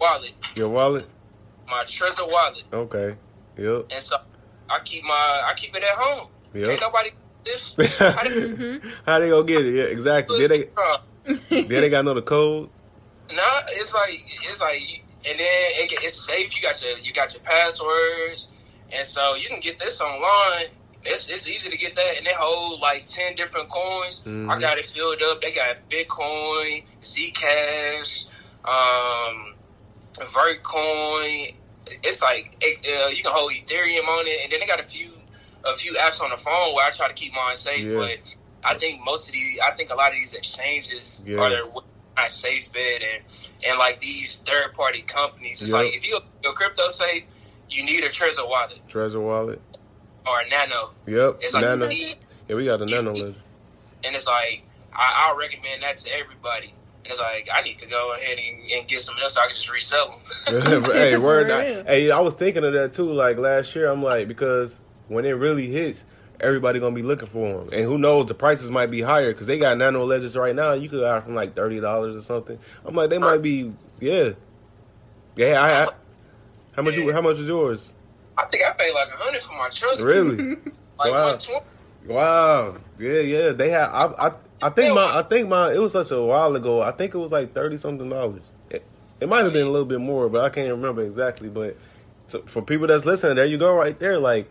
[0.00, 1.06] wallet, Your wallet?
[1.68, 3.16] my Trezor wallet, Okay.
[3.56, 3.86] Yep.
[3.92, 4.16] and so
[4.70, 6.28] I keep my I keep it at home.
[6.70, 7.10] Ain't nobody
[7.44, 7.74] this.
[7.78, 9.74] I didn't- hmm How they gonna get it?
[9.74, 10.46] Yeah, exactly.
[10.46, 12.70] Then they, then they got know the code.
[13.30, 14.80] Nah, it's like it's like,
[15.28, 15.46] and then
[15.80, 16.54] it, it's safe.
[16.56, 18.52] You got your you got your passwords,
[18.92, 20.66] and so you can get this online.
[21.02, 24.22] It's it's easy to get that, and they hold like ten different coins.
[24.26, 24.50] Mhm.
[24.50, 25.40] I got it filled up.
[25.42, 28.26] They got Bitcoin, Zcash,
[28.64, 29.54] um,
[30.18, 31.54] Vertcoin.
[32.02, 34.84] It's like it, uh, you can hold Ethereum on it, and then they got a
[34.84, 35.10] few
[35.64, 37.84] a few apps on the phone where I try to keep mine safe.
[37.84, 37.96] Yeah.
[37.96, 38.18] But
[38.64, 41.38] I think most of these, I think a lot of these exchanges Yeah.
[41.40, 41.66] are
[42.16, 45.60] not safe it, and and like these third party companies.
[45.62, 45.78] It's Yep.
[45.84, 47.24] like if you your crypto safe,
[47.68, 49.60] you need a Trezor wallet Trezor wallet.
[50.26, 50.90] or a Nano.
[51.06, 51.38] Yep.
[51.40, 51.86] It's like Nano.
[51.88, 52.16] need-
[52.48, 56.72] Yeah, we got a nano and it's like I, I'll recommend that to everybody.
[57.04, 59.46] And it's like I need to go ahead and, and get some else so I
[59.46, 60.84] can just resell them.
[60.92, 61.50] hey, word.
[61.50, 63.12] I, hey, I was thinking of that too.
[63.12, 66.06] Like last year, I'm like because when it really hits,
[66.40, 69.46] everybody gonna be looking for them, and who knows, the prices might be higher because
[69.46, 70.72] they got Nano Ledgers right now.
[70.72, 72.58] You could buy from like thirty dollars or something.
[72.86, 74.30] I'm like, they might be, yeah,
[75.36, 75.60] yeah.
[75.60, 75.88] I, I
[76.72, 76.96] how much?
[76.96, 77.92] You, how much was yours?
[78.36, 80.02] I think I paid like a hundred for my trust.
[80.02, 80.56] Really?
[80.96, 81.26] Like Wow.
[81.30, 81.66] one twenty.
[82.06, 82.76] Wow.
[83.00, 83.50] Yeah, yeah.
[83.50, 83.88] They had.
[83.88, 84.32] I, I,
[84.64, 85.18] I think my.
[85.18, 85.74] I think my.
[85.74, 86.80] It was such a while ago.
[86.80, 88.50] I think it was like thirty something dollars.
[88.70, 88.82] It,
[89.20, 91.50] it might have been a little bit more, but I can't remember exactly.
[91.50, 91.76] But
[92.28, 94.18] so for people that's listening, there you go, right there.
[94.18, 94.50] Like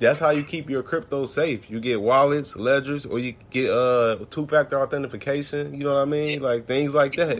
[0.00, 1.70] that's how you keep your crypto safe.
[1.70, 5.74] You get wallets, ledgers, or you get uh two factor authentication.
[5.74, 6.42] You know what I mean?
[6.42, 7.38] Like things like that.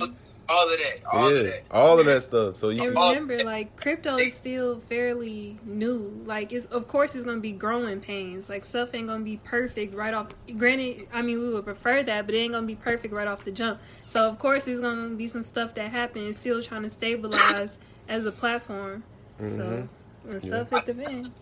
[0.48, 1.04] All of that.
[1.10, 1.62] All yeah, of that.
[1.70, 2.56] all of that stuff.
[2.56, 2.88] So And you.
[2.88, 6.22] remember, like crypto is still fairly new.
[6.24, 8.48] Like it's of course it's gonna be growing pains.
[8.48, 10.28] Like stuff ain't gonna be perfect right off.
[10.56, 13.44] Granted, I mean we would prefer that, but it ain't gonna be perfect right off
[13.44, 13.80] the jump.
[14.06, 16.38] So of course there's gonna be some stuff that happens.
[16.38, 17.78] Still trying to stabilize
[18.08, 19.02] as a platform.
[19.38, 20.30] So mm-hmm.
[20.30, 21.32] and stuff hit the fan.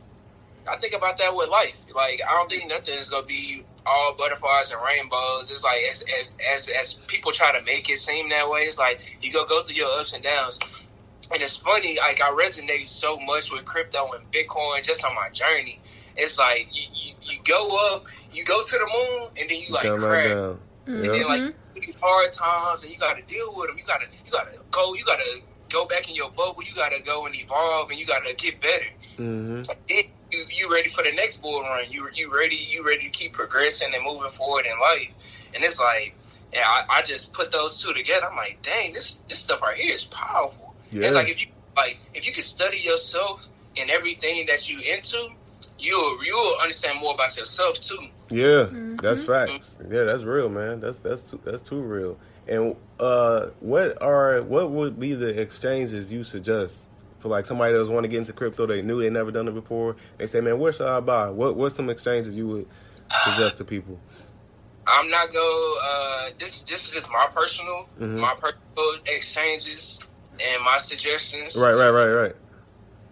[0.68, 1.86] I think about that with life.
[1.94, 5.50] Like I don't think nothing is gonna be all butterflies and rainbows.
[5.50, 8.60] It's like as as as as people try to make it seem that way.
[8.60, 10.58] It's like you go go through your ups and downs.
[11.32, 15.30] And it's funny, like I resonate so much with crypto and Bitcoin just on my
[15.30, 15.80] journey.
[16.16, 19.72] It's like you, you, you go up, you go to the moon, and then you
[19.72, 20.26] like come crash.
[20.26, 20.60] right down.
[20.86, 23.78] And then like these hard times, and you got to deal with them.
[23.78, 24.94] You got to you got to go.
[24.94, 25.40] You got to
[25.70, 26.62] go back in your bubble.
[26.62, 28.84] You got to go and evolve, and you got to get better.
[29.16, 31.84] hmm Then you you ready for the next bull run.
[31.90, 35.10] You you ready you ready to keep progressing and moving forward in life.
[35.54, 36.14] And it's like,
[36.52, 38.26] yeah, I, I just put those two together.
[38.30, 40.74] I'm like, dang, this this stuff right here is powerful.
[40.90, 41.06] Yeah.
[41.06, 45.28] It's like if you like if you can study yourself and everything that you into,
[45.78, 48.08] you'll you'll understand more about yourself too.
[48.30, 48.68] Yeah,
[49.02, 49.76] that's facts.
[49.90, 50.80] Yeah, that's real, man.
[50.80, 52.18] That's that's too, that's too real.
[52.48, 56.88] And uh, what are what would be the exchanges you suggest
[57.22, 58.66] for like somebody that was want to get into crypto?
[58.66, 59.96] They knew they never done it before.
[60.18, 61.30] They say, man, where should I buy?
[61.30, 62.66] What what's some exchanges you would
[63.24, 63.98] suggest to people?
[64.86, 65.76] I'm not go.
[65.82, 68.18] Uh, this this is just my personal Mhm.
[68.18, 70.00] my personal exchanges
[70.44, 71.56] and my suggestions.
[71.56, 72.34] Right, right, right, right.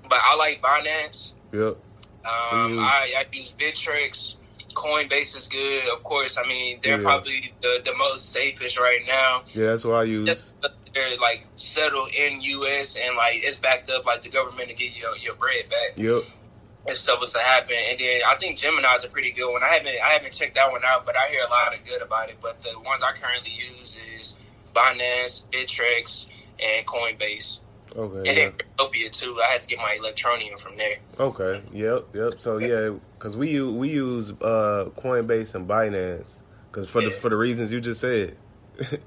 [0.09, 1.35] But I like Binance.
[1.53, 1.77] Yep.
[2.25, 2.83] Um, Mhm.
[2.83, 4.37] I, I use Bittrex.
[4.75, 6.39] Coinbase is good, of course.
[6.39, 7.03] I mean, they're Yeah.
[7.03, 9.43] probably the, the most safest right now.
[9.53, 10.27] Yeah, that's what I use.
[10.63, 12.97] That They're like settled in U.S.
[12.97, 16.23] and like it's backed up like the government to get your, your bread back Yep.
[16.89, 17.77] if stuff was to happen.
[17.91, 19.63] And then I think Gemini's a pretty good one.
[19.63, 22.03] I haven't I haven't checked that one out, but I hear a lot of good
[22.03, 22.39] about it.
[22.43, 24.39] But the ones I currently use is
[24.75, 27.61] Binance, Bittrex, and Coinbase,
[27.97, 28.17] Okay.
[28.19, 28.33] and Yeah.
[28.35, 29.41] then Cryptopia too.
[29.41, 30.97] I had to get my Electroneum from there.
[31.21, 31.63] Okay.
[31.73, 32.07] Yep.
[32.15, 32.35] Yep.
[32.39, 37.29] So yeah, because we use we use uh, Coinbase and Binance because for the for
[37.29, 38.37] the reasons you just said.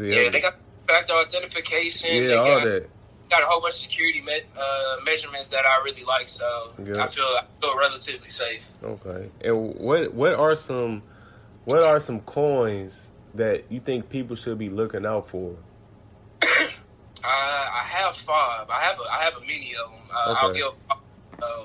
[0.00, 0.54] Yeah, they got
[0.88, 2.10] factor authentication.
[2.14, 2.86] Yeah, they all got, that.
[3.30, 6.26] got a whole bunch of security me- uh, measurements that I really like.
[6.28, 7.02] So Yeah.
[7.04, 8.62] I feel I feel relatively safe.
[8.82, 9.30] Okay.
[9.44, 11.02] And what what are some
[11.64, 15.54] what are some coins that you think people should be looking out for?
[16.42, 16.70] I,
[17.24, 18.70] I have five.
[18.70, 20.00] I have a, I have a many of them.
[20.10, 20.58] Uh, I'll Okay.
[20.60, 20.74] give
[21.42, 21.64] uh,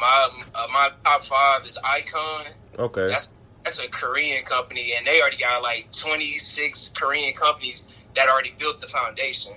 [0.00, 2.46] my uh, my top five is Icon.
[2.78, 3.08] Okay.
[3.08, 3.30] That's
[3.62, 8.54] that's a Korean company, and they already got like twenty six Korean companies that already
[8.58, 9.52] built the foundation.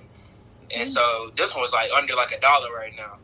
[0.75, 3.17] And so this one's like under like a dollar right now.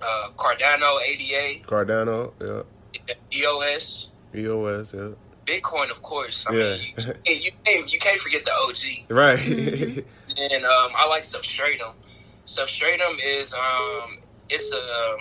[0.00, 2.32] Uh, Cardano, ADA, Cardano.
[2.40, 3.14] Yeah.
[3.32, 5.08] EOS, EOS, yeah.
[5.46, 6.46] Bitcoin, of course.
[6.48, 6.76] I Yeah.
[6.76, 9.10] mean, you, can't- you can't you can't forget the OG.
[9.10, 10.04] Right.
[10.34, 11.94] And um, I like Substratum.
[12.46, 15.16] Substratum is um, it's a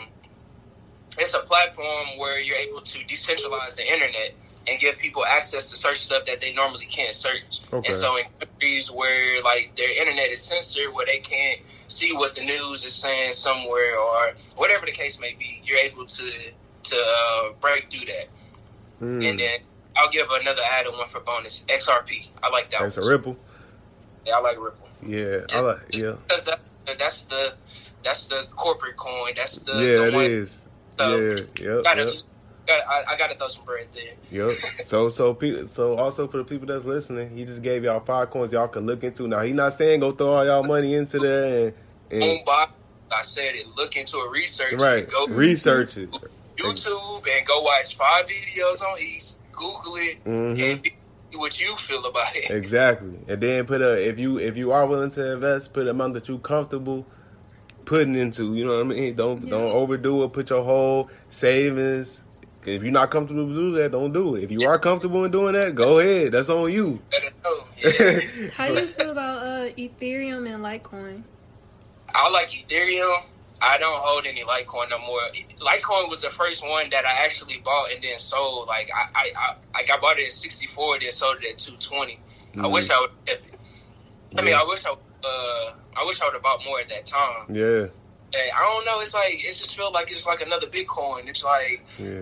[1.18, 4.34] it's a platform where you're able to decentralize the internet
[4.68, 7.62] and give people access to search stuff that they normally can't search.
[7.74, 7.88] Okay.
[7.88, 12.36] And so in countries where like their internet is censored, where they can't see what
[12.36, 16.32] the news is saying somewhere or whatever the case may be, you're able to
[16.84, 18.28] to uh, break through that.
[19.02, 19.30] Mm.
[19.30, 19.60] And then
[19.98, 21.64] I'll give another added one for bonus.
[21.68, 22.28] XRP.
[22.44, 22.82] I like that.
[22.82, 23.38] That's a ripple.
[24.26, 24.88] Yeah, I like Ripple.
[25.06, 25.80] Yeah, I like.
[25.92, 26.60] Yeah, Because that,
[27.00, 27.54] that's the
[28.04, 29.34] that's the corporate coin.
[29.36, 30.26] That's the yeah, the it one.
[30.26, 30.68] is.
[30.98, 31.30] So, Yeah,
[31.76, 32.14] yep, Gotta, yep.
[32.80, 34.14] Gotta, I, I gotta throw some bread there.
[34.32, 34.58] Yep.
[34.86, 38.30] So so pe- so also for the people that's listening, he just gave y'all five
[38.30, 39.28] coins y'all can look into.
[39.28, 41.74] Now he not saying go throw all y'all money into there
[42.12, 42.40] and, and.
[43.14, 43.68] I said it.
[43.76, 44.32] Look into it.
[44.32, 44.82] Research.
[44.82, 46.10] right go research it.
[46.56, 49.34] YouTube and go watch five videos on each.
[49.52, 50.90] Google it hmm and
[51.34, 52.50] what you feel about it.
[52.50, 53.20] Exactly.
[53.28, 56.28] And then put a if you if you are willing to invest, put amount that
[56.30, 57.06] you comfortable
[57.86, 58.56] putting into.
[58.56, 59.16] You know what I mean?
[59.16, 59.52] Don't Yeah.
[59.52, 60.34] don't overdo it.
[60.34, 62.26] Put your whole savings.
[62.66, 64.44] If you're not comfortable to do that, don't do it.
[64.44, 66.32] If you are comfortable in doing that, go ahead.
[66.34, 67.02] That's on you.
[67.10, 67.64] Better know.
[67.78, 68.50] Yeah.
[68.56, 71.24] How do you feel about uh, Ethereum and Litecoin?
[72.14, 73.24] I like Ethereum.
[73.64, 75.22] I don't hold any Litecoin no more.
[75.60, 78.68] Litecoin was the first one that I actually bought and then sold.
[78.68, 81.58] Like I, I, I, like I bought it at sixty four, then sold it at
[81.60, 82.20] two twenty.
[82.60, 83.12] I wish I would.
[83.26, 83.60] kept it.
[84.38, 87.06] I mean, I wish I, uh, I wish I would have bought more at that
[87.06, 87.46] time.
[87.54, 87.88] Yeah,
[88.34, 89.00] And I don't know.
[89.00, 91.28] It's like it just feels like it's like another Bitcoin.
[91.28, 92.22] It's like yeah.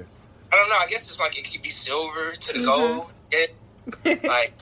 [0.51, 0.77] I don't know.
[0.77, 2.65] I guess it's like it could be silver to the Mhm.
[2.65, 3.11] gold.
[3.31, 3.55] It,
[4.23, 4.53] like,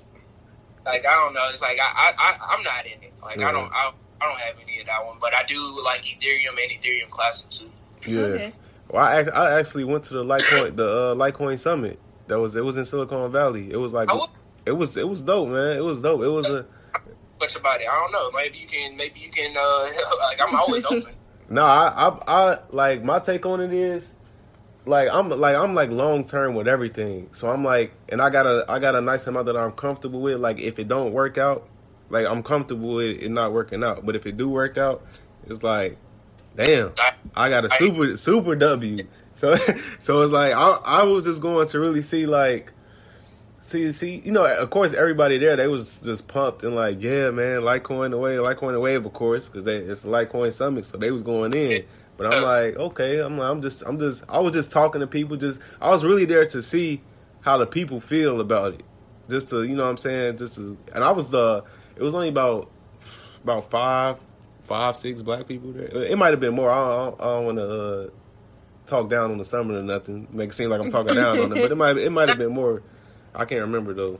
[0.86, 1.47] like I don't know.
[1.50, 3.13] It's like I, I, I I'm not in it.
[3.23, 3.50] Like Yeah.
[3.50, 5.17] I don't, I, I don't have any of that one.
[5.19, 7.69] But I do like Ethereum and Ethereum Classic too.
[8.06, 8.19] Yeah.
[8.21, 8.54] Okay.
[8.89, 12.00] Well, I, I actually went to the Litecoin the uh, Litecoin summit.
[12.28, 13.71] That was it was in Silicon Valley.
[13.71, 14.30] It was like I would
[14.65, 15.78] it was it was dope, man.
[15.78, 16.21] It was dope.
[16.21, 16.65] It was a
[17.39, 17.88] much about it.
[17.88, 18.32] I don't know.
[18.32, 18.97] Maybe you can.
[18.97, 19.56] Maybe you can.
[19.58, 21.13] Uh, like I'm always open.
[21.50, 21.63] no.
[21.63, 21.93] I,
[22.28, 24.13] I I like my take on it is
[24.88, 27.30] like I'm like I'm like long term with everything.
[27.34, 30.21] So I'm like, and I got a I got a nice amount that I'm comfortable
[30.21, 30.39] with.
[30.39, 31.67] Like if it don't work out,
[32.10, 34.06] like I'm comfortable with it not working out.
[34.06, 35.06] But if it do work out,
[35.45, 35.97] it's like,
[36.56, 36.93] damn,
[37.36, 39.08] I, got a super super W.
[39.38, 39.56] So
[40.00, 42.73] so it's like I I was just going to really see like
[43.60, 47.30] see see you know of course everybody there they was just pumped and like yeah
[47.30, 51.12] man Litecoin the wave Litecoin the wave of course because it's Litecoin summit so they
[51.12, 51.86] was going in.
[52.17, 55.08] But I'm like okay I'm like I'm just I'm just I was just talking to
[55.08, 57.01] people just I was really there to see
[57.41, 58.84] how the people feel about it.
[59.30, 60.38] Just to you know what I'm saying?
[60.38, 61.63] Just to and I was the
[61.95, 62.69] it was only about
[63.43, 64.19] about five
[64.62, 65.86] five six black people there.
[65.86, 66.69] It might have been more.
[66.69, 68.10] I don't, don't want to uh,
[68.88, 71.51] talk down on the summit or nothing make it seem like I'm talking down on
[71.51, 72.82] it but it might it might have been more.
[73.36, 74.19] I can't remember though.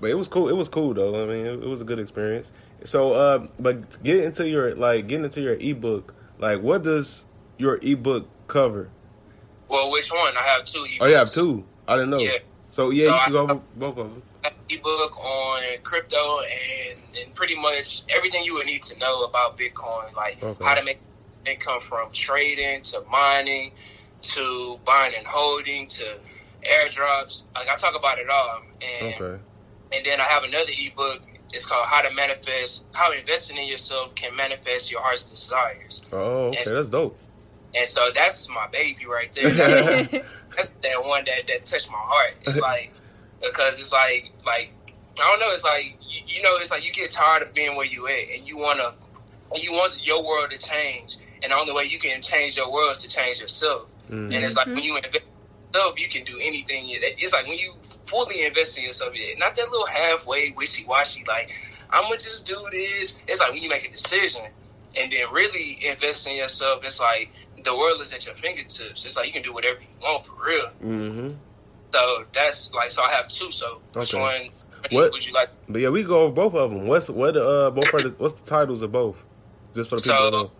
[0.00, 1.22] But it was cool it was cool though.
[1.22, 2.52] I mean it, it was a good experience.
[2.84, 7.26] So uh but get into your like getting into your ebook like what does
[7.56, 8.90] your ebook cover
[9.68, 10.36] well, which one?
[10.36, 10.80] I have two.
[10.80, 10.98] Ebooks.
[11.00, 12.38] oh you have two I didn't know Yeah.
[12.62, 14.22] so yeah So you can go I- both of them
[14.68, 20.12] ebook on crypto and, and pretty much everything you would need to know about Bitcoin,
[20.16, 20.64] like Okay.
[20.64, 20.98] how to make
[21.46, 23.72] income from trading to mining
[24.22, 26.16] to buying and holding to
[26.64, 27.44] airdrops.
[27.54, 28.62] Like I talk about it all.
[28.82, 29.42] And okay
[29.94, 31.22] and then I have another ebook.
[31.52, 36.02] It's called How to Manifest How Investing in Yourself Can Manifest Your Heart's Desires.
[36.12, 36.70] oh okay Yes.
[36.70, 37.18] that's dope
[37.74, 39.50] And so that's my baby right there.
[39.50, 40.10] That's,
[40.56, 42.34] that's that one that, that touched my heart.
[42.42, 42.92] It's like
[43.40, 44.70] because it's like like
[45.18, 45.50] I don't know.
[45.52, 46.50] It's like you, you know.
[46.60, 48.92] It's like you get tired of being where you at, and you wanna
[49.54, 51.16] you want your world to change.
[51.42, 53.88] And the only way you can change your world is to change yourself.
[54.10, 54.34] Mhm.
[54.34, 55.22] And it's like when you invest in
[55.74, 56.86] yourself, you can do anything.
[56.90, 57.74] It's like when you
[58.06, 61.24] fully invest in yourself, not that little halfway wishy washy.
[61.26, 61.50] Like
[61.90, 63.20] I'm gonna just do this.
[63.26, 64.42] It's like when you make a decision
[64.96, 66.84] and then really invest in yourself.
[66.84, 67.32] It's like
[67.64, 69.04] the world is at your fingertips.
[69.04, 70.68] It's like you can do whatever you want for real.
[70.82, 71.30] mm-hmm
[71.92, 73.02] So that's like so.
[73.02, 73.50] I have two.
[73.50, 74.20] So which Okay.
[74.22, 74.50] one
[74.90, 75.50] What- would you like?
[75.68, 76.86] But yeah, we go over both of them.
[76.86, 79.16] What's what uh both are the, what's the titles of both?
[79.74, 80.16] Just for the people.
[80.18, 80.50] So- to know.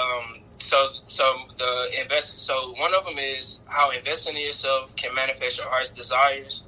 [0.00, 1.24] Um, so so
[1.56, 2.40] the invest.
[2.40, 6.64] So one of them is how investing in yourself can manifest your heart's desires,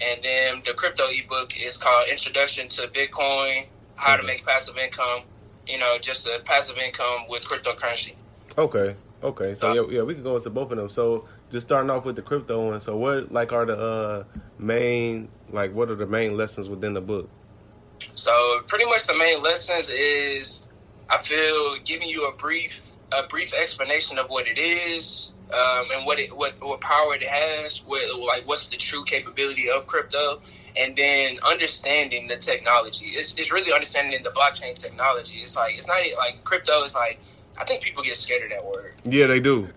[0.00, 5.22] and then the crypto ebook is called Introduction to Bitcoin: How to Make Passive Income.
[5.66, 8.14] You know, just a passive income with cryptocurrency.
[8.58, 8.96] Okay.
[9.22, 9.54] Okay.
[9.54, 10.88] So Uh, yeah, yeah, we can go into both of them.
[10.88, 12.80] So just starting off with the crypto one.
[12.80, 14.24] So what like are the uh
[14.58, 17.28] main like what are the main lessons within the book?
[18.14, 20.66] So pretty much the main lessons is
[21.10, 26.06] I feel giving you a brief a brief explanation of what it is um, and
[26.06, 30.40] what it what what power it has, what like what's the true capability of crypto,
[30.76, 33.06] and then understanding the technology.
[33.10, 35.38] It's it's really understanding the blockchain technology.
[35.38, 37.20] It's like it's not like crypto is like
[37.58, 38.94] I think people get scared of that word.
[39.04, 39.68] Yeah, they do.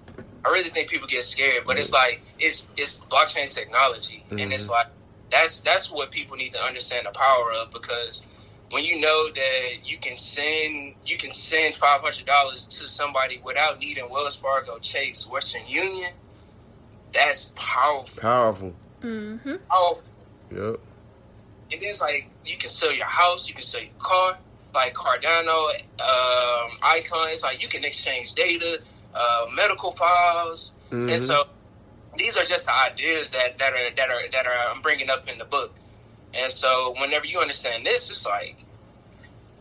[0.46, 4.40] I really think people get scared, but it's like it's it's blockchain technology, mm-hmm.
[4.40, 4.88] and it's like
[5.32, 8.26] that's that's what people need to understand the power of because
[8.74, 13.40] when you know that you can send you can send five hundred dollars to somebody
[13.44, 16.12] without needing Wells Fargo, Chase, Western Union,
[17.12, 18.20] that's powerful.
[18.20, 18.74] Powerful.
[19.04, 19.58] Mm-hmm.
[19.70, 20.04] Powerful.
[20.50, 20.80] Yep.
[21.72, 24.40] And then it's like you can sell your house, you can sell your car,
[24.74, 27.30] like Cardano, um, Icon.
[27.30, 28.82] It's like you can exchange data,
[29.14, 31.10] uh, medical files, mm-hmm.
[31.10, 31.46] and so
[32.18, 35.30] these are just the ideas that, that are that are that are I'm bringing up
[35.30, 35.76] in the book.
[36.34, 38.66] And so whenever you understand this, it's like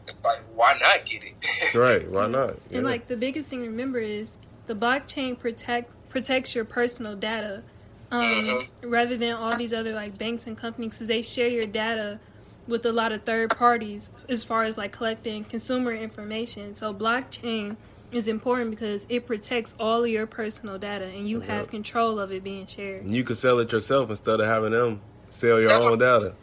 [0.04, 1.74] it's like why not get it?
[1.74, 2.56] right, why not?
[2.70, 2.78] Yeah.
[2.78, 7.62] And like the biggest thing to remember is the blockchain protect protects your personal data.
[8.10, 8.90] Um, mm-hmm.
[8.90, 12.20] rather than all these other like banks and companies because they share your data
[12.66, 16.74] with a lot of third parties as far as like collecting consumer information.
[16.74, 17.76] So blockchain
[18.12, 22.30] is important because it protects all of your personal data and you have control of
[22.30, 23.06] it being shared.
[23.06, 26.34] You can sell it yourself instead of having them sell your That's own data.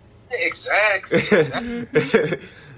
[0.49, 1.17] Exactly.
[1.19, 1.77] exactly.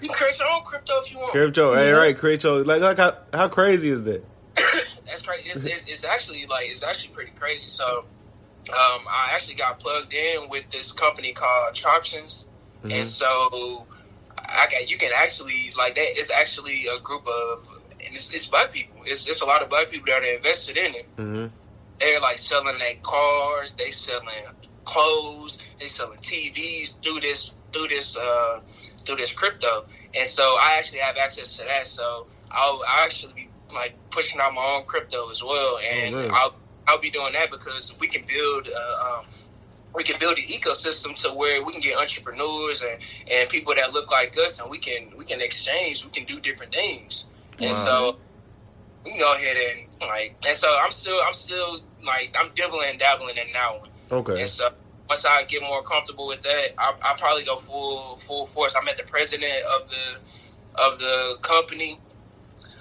[0.02, 1.32] you can create your own crypto if you want.
[1.32, 2.18] Crypto, hey, right?
[2.18, 4.24] Create your like, like how how crazy is that?
[5.06, 5.50] That's crazy.
[5.50, 7.68] It's, it's, it's, actually like it's actually pretty crazy.
[7.68, 8.06] So,
[8.70, 12.48] um, I actually got plugged in with this company called Troptions,
[12.80, 12.92] mm-hmm.
[12.92, 13.88] and so
[14.38, 16.20] I got you can actually like that.
[16.20, 17.66] It's actually a group of
[18.06, 19.02] and it's, it's black people.
[19.06, 21.16] It's it's a lot of black people that are invested in it.
[21.18, 21.48] Mm-hmm.
[22.00, 24.28] They're like selling their cars, they selling
[24.86, 28.62] clothes, they selling TVs through this through this uh,
[29.06, 29.86] through this crypto.
[30.14, 31.88] And so I actually have access to that.
[31.88, 36.16] So I'll, I'll actually be like pushing out my own crypto as well, oh, and
[36.16, 36.56] oh, I'll
[36.88, 38.68] I'll be doing that because we can build.
[38.68, 39.26] Uh, um,
[39.94, 42.98] we can build an ecosystem to where we can get entrepreneurs and,
[43.30, 46.40] and people that look like us and we can we can exchange we can do
[46.40, 47.26] different things
[47.60, 48.16] and so
[49.04, 52.90] we can go ahead and like, and so I'm still, I'm still like, I'm dibbling
[52.90, 53.90] and dabbling in that one.
[54.12, 54.42] Okay.
[54.42, 54.70] And so
[55.12, 58.78] once I get more comfortable with that, I'll probably go full, full force.
[58.82, 62.00] I met the president of the, of the company.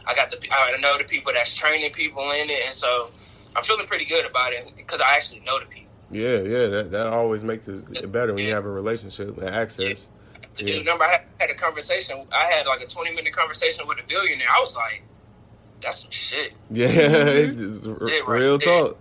[0.07, 3.11] I got the, I know the people that's training people in it, and so
[3.57, 5.90] I'm feeling pretty good about it because I actually know the people.
[6.12, 8.51] Yeah, yeah, that that always makes it better when yeah.
[8.51, 10.09] you have a relationship and access.
[10.57, 10.66] Yeah.
[10.66, 10.79] Yeah.
[10.79, 12.27] remember, I had, a conversation.
[12.33, 14.49] I had like a twenty minute conversation with a billionaire.
[14.49, 15.03] I was like,
[15.83, 18.05] "That's some shit." Yeah, mm-hmm.
[18.05, 18.99] right real talk.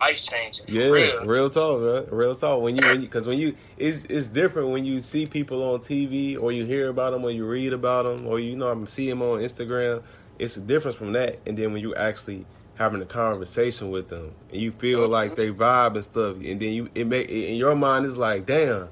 [0.00, 0.66] Life changing.
[0.68, 1.24] Yeah, real.
[1.24, 1.50] real.
[1.50, 2.06] talk, man.
[2.10, 2.60] Real talk.
[2.60, 5.62] When you, when you because when, when, you, it's it's different when you see people
[5.62, 8.68] on TV or you hear about them or you read about them or you know
[8.68, 10.02] I'm see them on Instagram.
[10.38, 14.34] It's a difference from that, and then when you actually having a conversation with them
[14.52, 15.12] and you feel mm-hmm.
[15.12, 18.44] like they vibe and stuff, and then you it make in your mind is like,
[18.44, 18.88] damn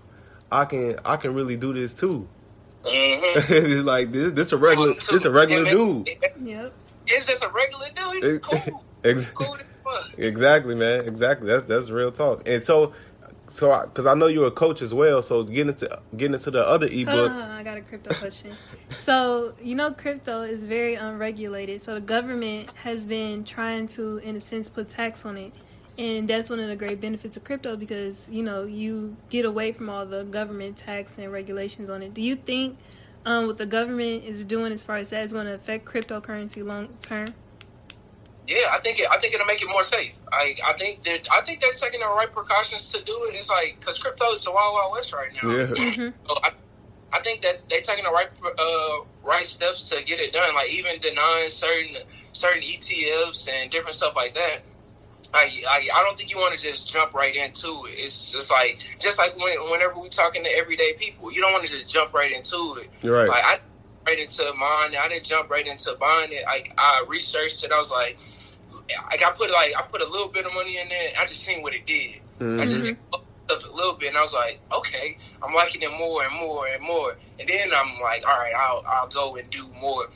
[0.55, 2.29] I can I can really do this too.
[2.85, 3.53] Mm-hmm.
[3.53, 6.09] it's like this this a regular this a regular dude.
[6.43, 6.73] Yep.
[7.07, 8.25] It's just a regular dude.
[8.25, 8.85] He's cool.
[9.05, 9.47] exactly.
[9.47, 9.59] Cool
[10.19, 11.07] exactly, man.
[11.07, 11.47] Exactly.
[11.47, 12.49] That's that's real talk.
[12.49, 12.93] And so
[13.49, 16.51] so because I, I, know you're a coach as well, so getting into getting into
[16.51, 17.31] the other ebook.
[17.31, 18.55] Uh, I got a crypto question.
[18.91, 21.85] so you know, crypto is very unregulated.
[21.85, 25.53] So the government has been trying to, in a sense, put tax on it
[25.97, 29.73] and that's one of the great benefits of crypto because you know you get away
[29.73, 32.77] from all the government tax and regulations on it do you think
[33.27, 36.65] um, what the government is doing as far as that is going to affect cryptocurrency
[36.65, 37.35] long term
[38.47, 41.27] yeah i think it, i think it'll make it more safe i i think that
[41.33, 44.45] i think they're taking the right precautions to do it it's like because crypto is
[44.45, 45.67] the wild wild west right now yeah.
[45.67, 46.09] Mm-hmm.
[46.29, 46.51] So I,
[47.13, 50.71] I think that they're taking the right uh, right steps to get it done like
[50.71, 51.97] even denying certain
[52.33, 54.63] certain etfs and different stuff like that
[55.33, 57.95] I, I, I don't think you want to just jump right into it.
[57.97, 61.67] It's just like just like when, whenever we're talking to everyday people, you don't want
[61.67, 62.89] to just jump right into it.
[63.03, 63.29] You're right.
[63.29, 63.59] Like I
[64.07, 64.95] right into mine.
[64.99, 66.45] I didn't jump right into buying it.
[66.49, 67.73] I I researched it.
[67.73, 68.19] I was like,
[69.11, 71.11] like I put like I put a little bit of money in there.
[71.19, 72.21] I just seen what it did.
[72.41, 72.61] Mm-hmm.
[72.61, 72.89] I just
[73.51, 76.83] a little bit, and I was like, okay, I'm liking it more and more and
[76.83, 77.17] more.
[77.39, 80.07] And then I'm like, all right, I'll I'll go and do more.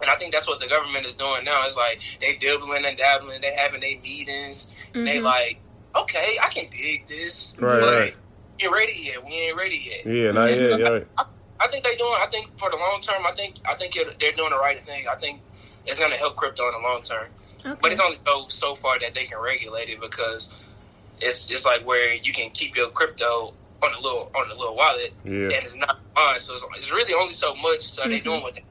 [0.00, 1.64] And I think that's what the government is doing now.
[1.64, 3.40] It's like they dibbling and dabbling.
[3.40, 4.70] They having their meetings.
[4.92, 5.04] Mm-hmm.
[5.04, 5.58] They like,
[5.94, 7.56] okay, I can dig this.
[7.58, 8.14] Right, but right.
[8.58, 9.24] We ain't ready yet.
[9.24, 10.14] We ain't ready yet.
[10.14, 10.80] Yeah, not yet.
[10.80, 11.00] Yeah.
[11.18, 11.24] I,
[11.60, 12.14] I, think they're doing.
[12.18, 15.06] I think for the long term, I think I think they're doing the right thing.
[15.08, 15.40] I think
[15.86, 17.26] it's going to help crypto in the long term.
[17.64, 17.78] Okay.
[17.82, 20.54] But it's only so so far that they can regulate it because
[21.20, 24.76] it's it's like where you can keep your crypto on a little on a little
[24.76, 25.44] wallet, yeah.
[25.44, 26.38] and it's not on.
[26.38, 27.82] So it's, it's really only so much.
[27.82, 28.10] So mm-hmm.
[28.10, 28.64] they doing with it.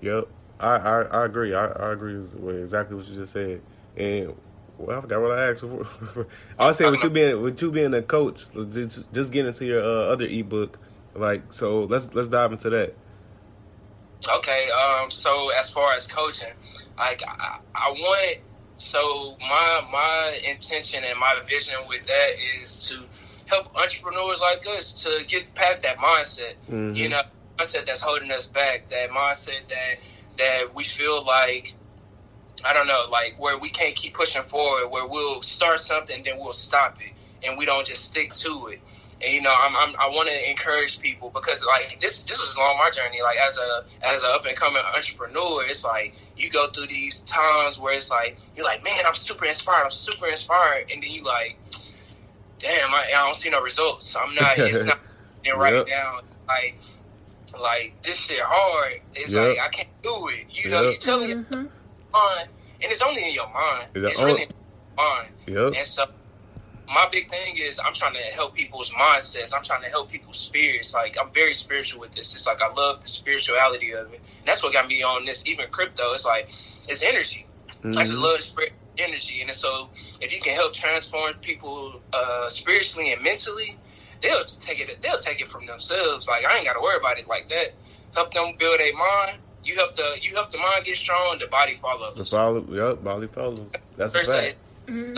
[0.00, 0.28] Yep.
[0.60, 1.54] I, I, I agree.
[1.54, 3.62] I, I agree with with exactly what you just said.
[3.96, 4.34] And
[4.78, 6.26] well, I forgot what I asked before.
[6.58, 9.64] I was saying with you being with you being a coach, just, just get into
[9.64, 10.78] your uh, other ebook.
[11.14, 12.94] Like so, let's let's dive into that.
[14.28, 16.52] Okay, um, so as far as coaching,
[16.98, 18.38] like I, I want,
[18.76, 22.30] so my my intention and my vision with that
[22.60, 23.02] is to
[23.46, 26.54] help entrepreneurs like us to get past that mindset.
[26.70, 26.94] Mhm.
[26.94, 27.22] You know,
[27.58, 28.88] mindset that's holding us back.
[28.90, 29.98] That mindset that
[30.38, 31.74] that we feel like
[32.64, 36.38] I don't know, like where we can't keep pushing forward, where we'll start something, then
[36.38, 37.12] we'll stop it,
[37.46, 38.80] and we don't just stick to it.
[39.22, 42.54] And you know, I'm, I'm I want to encourage people because like this this was
[42.56, 43.22] along my journey.
[43.22, 47.20] Like as a as an up and coming entrepreneur, it's like you go through these
[47.20, 51.10] times where it's like you're like, man, I'm super inspired, I'm super inspired, and then
[51.10, 51.58] you like,
[52.58, 54.16] damn, I, I don't see no results.
[54.16, 54.58] I'm not.
[54.58, 54.98] It's not
[55.44, 55.86] and right Yep.
[55.88, 56.20] now.
[56.48, 56.78] Like
[57.60, 59.00] like this shit hard.
[59.14, 59.48] It's Yep.
[59.48, 60.46] like I can't do it.
[60.48, 60.92] You know, Yep.
[60.92, 61.68] you telling your Mhm.
[62.12, 62.48] mind,
[62.82, 63.88] and it's only in your mind.
[63.94, 64.24] Yeah, It's oh.
[64.26, 64.48] really in
[64.96, 65.28] your mind.
[65.46, 65.72] Yep.
[65.76, 66.06] And so,
[66.92, 69.54] my big thing is I'm trying to help people's mindsets.
[69.54, 70.92] I'm trying to help people's spirits.
[70.94, 72.34] Like I'm very spiritual with this.
[72.34, 74.20] It's like I love the spirituality of it.
[74.38, 75.46] And that's what got me on this.
[75.46, 76.48] Even crypto, it's like
[76.88, 77.46] it's energy.
[77.96, 78.22] I just Mhm.
[78.22, 79.40] love the spirit energy.
[79.42, 79.88] And so,
[80.20, 83.78] if you can help transform people uh, spiritually and mentally,
[84.22, 85.00] they'll take it.
[85.00, 86.26] They'll take it from themselves.
[86.28, 87.74] Like I ain't got to worry about it like that.
[88.14, 89.38] Help them build a mind.
[89.62, 91.38] You help the you help the mind get strong.
[91.38, 92.30] The body The follows.
[92.30, 93.70] follow, yep, body follows.
[93.96, 94.56] That's a First, fact.
[94.86, 95.14] Mhm.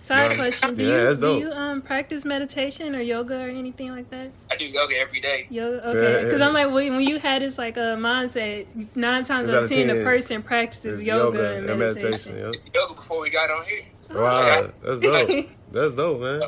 [0.00, 0.04] Separate.
[0.04, 0.36] Side Yeah.
[0.36, 4.32] question: Do Yeah, you do you um practice meditation or yoga or anything like that?
[4.50, 5.46] I do yoga every day.
[5.50, 6.12] Yoga, okay.
[6.12, 6.24] Yeah.
[6.24, 9.58] Because I'm like, when when you had this like a mindset, nine times out out
[9.58, 12.36] of of ten, the person practices It's yoga, and meditation.
[12.36, 12.54] Yep.
[12.74, 13.82] Yoga before we got on here.
[14.10, 15.46] Wow, that's dope.
[15.72, 16.42] That's dope, man.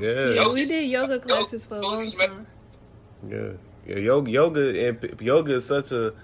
[0.00, 0.30] Yeah.
[0.30, 2.46] Yeah, we did yoga classes for a long time.
[3.28, 3.52] Yeah,
[3.86, 3.98] yeah.
[3.98, 6.14] Yoga, yoga, and p- yoga is such a.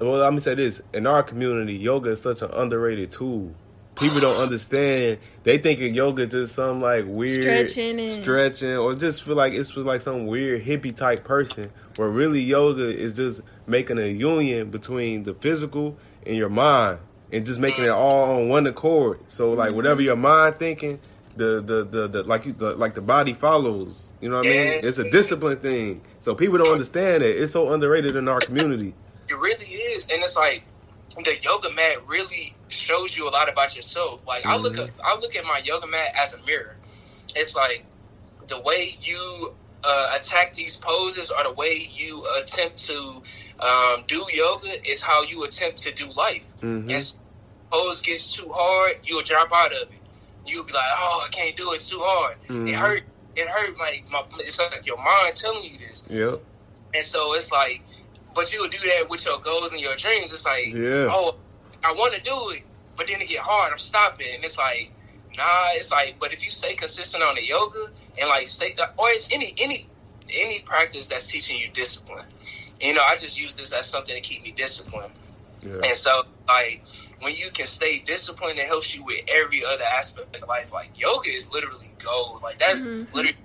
[0.00, 3.54] Well, let me say this: in our community, yoga is such an underrated tool.
[3.96, 5.18] People don't understand.
[5.42, 9.54] They think of yoga just some like weird Stretching and- stretching, or just feel like
[9.54, 11.70] it's just like some weird hippie type person.
[11.96, 16.98] Where really yoga is just making a union between the physical and your mind,
[17.32, 19.20] and just making it all on one accord.
[19.28, 19.76] So like mm-hmm.
[19.76, 21.00] whatever your mind thinking,
[21.36, 24.10] the the the, the like you the, like the body follows.
[24.20, 24.64] You know what I mean?
[24.64, 24.80] Yeah.
[24.82, 26.02] It's a discipline thing.
[26.18, 27.36] So people don't understand it.
[27.36, 28.94] It's so underrated in our community.
[29.28, 30.64] It really is, and it's like
[31.24, 34.26] the yoga mat really shows you a lot about yourself.
[34.26, 36.76] Like I look at I look at my yoga mat as a mirror.
[37.34, 37.84] It's like
[38.48, 39.54] the way you
[39.84, 43.22] uh, attack these poses or the way you attempt to
[43.60, 46.52] um, do yoga is how you attempt to do life.
[46.60, 46.90] Mhm.
[46.92, 47.14] And
[47.70, 49.98] pose gets too hard, you'll drop out of it.
[50.44, 51.76] You'll be like, "Oh, I can't do it.
[51.76, 52.36] It's too hard.
[52.48, 52.68] Mhm.
[52.68, 53.02] It hurt.
[53.36, 53.76] It hurt.
[53.78, 56.40] Like my, it's like your mind telling you this." Yep.
[56.94, 57.82] And so it's like,
[58.36, 60.32] but you'll do that with your goals and your dreams.
[60.32, 61.08] It's like, Yeah.
[61.10, 61.36] oh,
[61.82, 62.62] I want to do it,
[62.96, 63.72] but then it get hard.
[63.72, 64.92] I'm stopping, and it's like,
[65.36, 65.44] nah.
[65.72, 67.88] It's like, but if you stay consistent on the yoga
[68.20, 69.86] and like stay, the or it's any any
[70.32, 72.24] any practice that's teaching you discipline.
[72.80, 75.12] You know, I just use this as something to keep me disciplined.
[75.62, 75.72] Yeah.
[75.84, 76.82] And so, like,
[77.22, 80.70] when you can stay disciplined, it helps you with every other aspect of life.
[80.72, 82.42] Like, yoga is literally gold.
[82.42, 83.06] Like, that's Mhm.
[83.14, 83.38] literally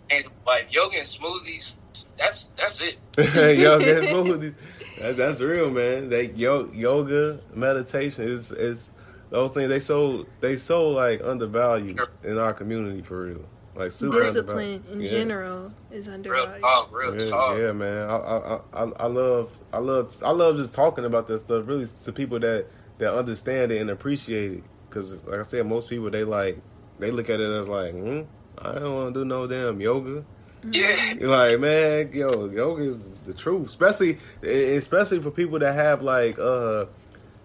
[0.46, 0.66] life.
[0.72, 1.74] Yoga and smoothies,
[2.18, 3.00] that's that's it.
[3.18, 4.56] yoga and smoothies.
[4.98, 6.10] That, that's real, man.
[6.10, 8.92] That yo, yoga, meditation is is
[9.30, 9.70] those things.
[9.70, 13.46] They so they so like undervalued in our community for real.
[13.74, 15.10] Like super Discipline in Yeah.
[15.10, 16.62] general is Real undervalued.
[16.62, 17.58] talk, real Yeah, talk.
[17.58, 18.04] yeah, man.
[18.04, 21.66] I, I I I love I love I love just talking about this stuff.
[21.68, 22.68] Really, to people that
[22.98, 24.64] that understand it and appreciate it.
[24.90, 26.60] Because like I said, most people they like
[27.00, 28.22] they look at it as like, hmm,
[28.58, 30.26] I don't want to do no damn yoga.
[30.70, 31.14] Yeah.
[31.22, 36.86] Like, man, yo, yoga is the truth, especially especially for people that have like uh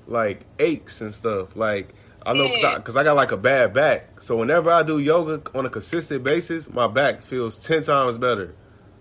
[0.06, 1.56] like aches and stuff.
[1.56, 1.94] Like
[2.24, 2.76] I know Yeah.
[2.76, 6.24] because I, got like a bad back, so whenever I do yoga on a consistent
[6.24, 8.54] basis, my back feels ten times better.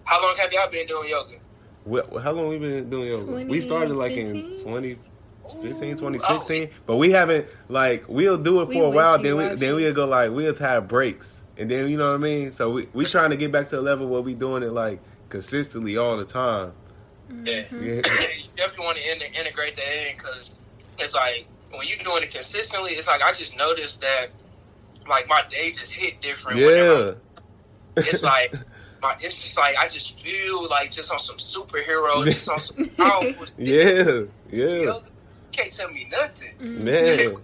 [0.04, 1.38] How long have y'all been doing yoga?
[1.86, 3.46] What, how long we been doing yoga?
[3.46, 5.12] we started like in 2015?
[5.48, 9.22] 2015, 2016, but we haven't like we'll do it We for a while.
[9.22, 12.24] Then we then we'll go like we'll have breaks, and then you know what I
[12.24, 12.52] mean.
[12.52, 15.00] So we we trying to get back to a level where we doing it like
[15.30, 16.74] consistently all the time.
[17.30, 17.64] Yeah.
[17.64, 17.84] Mm-hmm.
[17.84, 17.94] Yeah.
[17.96, 20.56] you definitely want to in- integrate that in because
[21.00, 24.28] it's like when you're doing it consistently, it's like I just noticed that
[25.08, 26.60] like my days just hit different.
[26.60, 27.14] Yeah,
[27.98, 28.54] it's like
[29.02, 32.86] my, it's just like I just feel like just on some superhero, just on some
[32.98, 33.46] powerful.
[33.58, 35.12] yeah, yeah, Yoga, you
[35.52, 36.54] can't tell me nothing.
[36.60, 36.84] Mm-hmm.
[36.84, 37.38] man.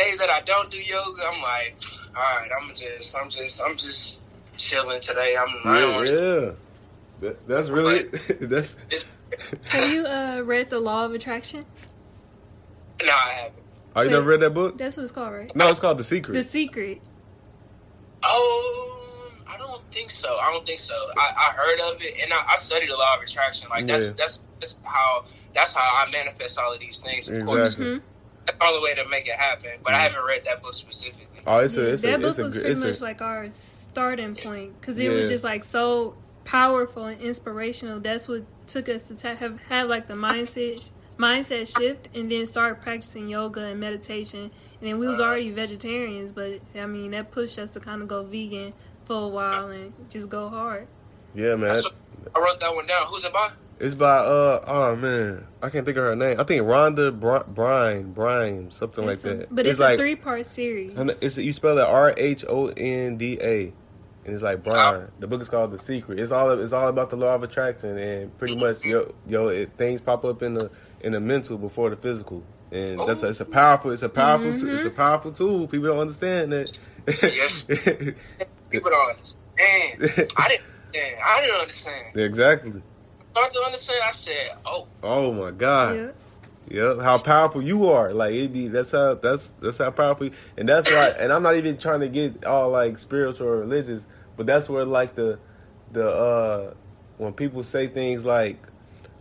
[0.00, 1.76] Days that I don't do yoga, I'm like,
[2.16, 4.20] all right, I'm just, I'm just, I'm just
[4.56, 5.36] chilling today.
[5.36, 6.50] I'm, I don't Yeah, want yeah.
[7.20, 8.02] That, that's really
[8.40, 9.06] that's It's,
[9.68, 11.66] Have you uh, read The Law of Attraction?
[13.04, 13.62] No, I haven't.
[13.94, 14.14] Oh, you Wait.
[14.14, 14.78] never read that book?
[14.78, 15.54] That's what it's called, right?
[15.54, 16.32] No, it's called The Secret.
[16.32, 17.02] The Secret.
[18.22, 20.38] Oh, I don't think so.
[20.38, 20.94] I don't think so.
[21.18, 23.68] I, I heard of it, and I, I studied the law of attraction.
[23.68, 24.12] Like that's Yeah.
[24.16, 25.24] that's that's how
[25.54, 27.28] that's how I manifest all of these things.
[27.28, 28.00] Of course, Exactly.
[28.50, 29.70] That's the only way to make it happen.
[29.82, 30.02] But I mm.
[30.02, 31.26] haven't read that book specifically.
[31.46, 33.50] Oh, it's a, Yeah, it's that a, book a, was pretty much a, like our
[33.50, 35.12] starting point because it Yeah.
[35.12, 38.00] was just like so powerful and inspirational.
[38.00, 42.46] That's what took us to ta- have had like the mindset mindset shift and then
[42.46, 44.50] start practicing yoga and meditation.
[44.80, 48.08] And then we was already vegetarians, but I mean that pushed us to kind of
[48.08, 48.72] go vegan
[49.04, 50.86] for a while and just go hard.
[51.34, 51.72] yeah, man.
[51.72, 51.86] That's
[52.34, 53.06] I wrote that one down.
[53.06, 53.50] Who's it by?
[53.80, 56.38] It's by uh oh man, I can't think of her name.
[56.38, 59.54] I think Rhonda Br- Brine, Brine, something like a- that.
[59.54, 60.98] but it's, like a three part series.
[60.98, 63.72] and it's you spell it R H O N D A,
[64.26, 65.08] and it's like Brine.
[65.18, 66.20] The book is called The Secret.
[66.20, 69.70] It's all it's all about the law of attraction and pretty much yo yo it,
[69.78, 70.70] things pop up in the
[71.00, 72.42] in the mental before the physical.
[72.72, 75.66] And that's a, it's a powerful it's a powerful t- it's a powerful tool.
[75.66, 76.78] People don't understand that.
[77.22, 77.64] Yes.
[78.70, 80.28] People don't understand.
[80.36, 80.62] I didn't.
[80.92, 81.16] understand.
[81.24, 82.16] I didn't understand.
[82.16, 82.82] exactly.
[83.32, 84.00] Start to understand.
[84.04, 85.96] I said, "Oh, Oh my God.
[85.96, 86.10] yeah.
[86.68, 88.12] Yep, how powerful you are.
[88.12, 91.42] Like it be, that's how that's that's how powerful you, and that's why and I'm
[91.42, 94.06] not even trying to get all like spiritual or religious,
[94.36, 95.38] but that's where like the
[95.92, 96.74] the uh
[97.18, 98.58] when people say things like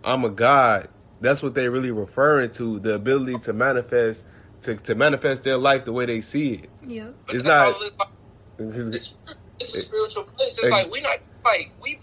[0.04, 0.90] I'm a god,
[1.22, 4.26] that's what they're really referring to, the ability to manifest
[4.62, 6.70] to, to manifest their life the way they see it.
[6.86, 7.16] Yep.
[7.26, 8.06] but It's not- all it's-
[8.92, 9.16] It's,
[9.60, 10.58] it's a spiritual place.
[10.60, 12.00] It's Ex- like we're not like we.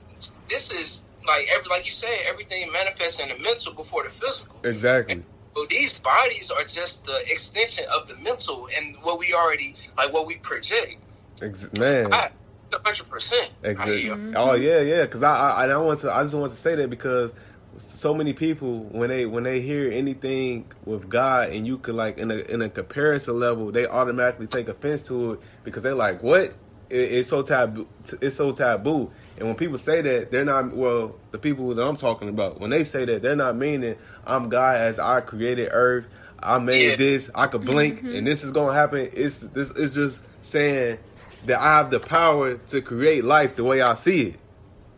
[0.48, 4.60] This is like every like you said, everything manifests in the mental before the physical.
[4.64, 5.22] Exactly.
[5.54, 10.12] So these bodies are just the extension of the mental and what we already like
[10.12, 10.96] what we project.
[11.40, 12.10] Ex- man.
[12.12, 13.50] hundred percent.
[13.62, 14.34] Exactly.
[14.34, 15.02] Oh yeah, yeah.
[15.02, 16.14] Because I, I, I don't want to.
[16.14, 17.34] I just want to say that because
[17.78, 22.18] so many people when they when they hear anything with God and you could like
[22.18, 26.22] in a in a comparison level, they automatically take offense to it because they're like,
[26.22, 26.54] what?
[26.90, 27.86] It, it's so taboo.
[28.20, 29.10] It's so taboo.
[29.38, 30.74] And when people say that, they're not.
[30.74, 34.48] Well, the people that I'm talking about, when they say that, they're not meaning I'm
[34.48, 36.06] God as I created Earth.
[36.42, 36.96] I made Yeah.
[36.96, 37.30] this.
[37.34, 39.10] I could blink, and this is gonna happen.
[39.12, 39.70] It's this.
[39.70, 40.98] It's just saying
[41.46, 44.36] that I have the power to create life the way I see it.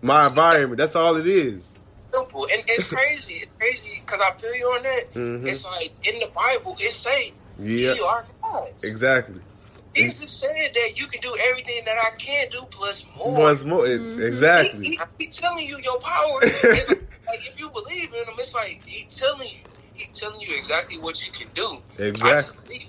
[0.02, 0.78] My environment.
[0.78, 1.78] That's all it is.
[2.12, 3.34] Simple and it's crazy.
[3.42, 5.14] It's crazy because I feel you on that.
[5.14, 5.46] Mhm.
[5.46, 7.92] It's like in the Bible, it say Yeah.
[7.94, 8.84] you are gods.
[8.84, 9.40] Exactly.
[9.94, 13.34] Jesus said that you can do everything that I can do plus more.
[13.34, 13.86] Plus more.
[13.86, 14.20] it- mm-hmm.
[14.22, 14.84] Exactly.
[14.86, 16.40] He, he, he telling you your power.
[16.42, 19.58] It's like, like, if you believe in him, it's like he telling you.
[19.94, 21.78] He telling you exactly what you can do.
[21.98, 22.56] I just Exactly.
[22.64, 22.88] believe.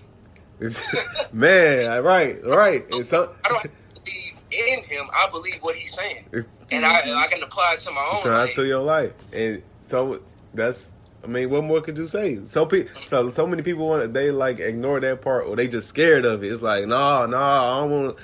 [0.62, 2.84] It's- Man, right, right.
[2.92, 3.64] And so, I don't
[3.96, 5.10] believe in him.
[5.14, 6.26] I believe what he's saying,
[6.72, 8.56] and I I can apply it to my own try life.
[8.56, 10.22] to your life, and so
[10.54, 10.94] that's.
[11.24, 12.40] I mean, what more could you say?
[12.46, 14.08] So, pe- so, so many people want to.
[14.08, 16.52] They like ignore that part, or they just scared of it.
[16.52, 18.18] It's like, nah, nah, I don't want.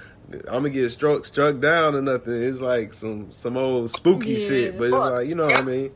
[0.48, 2.42] I'm gonna get struck, struck down or nothing.
[2.42, 4.48] It's like some, some old spooky Yeah.
[4.48, 4.78] shit.
[4.78, 5.92] But it's like, you know what I mean.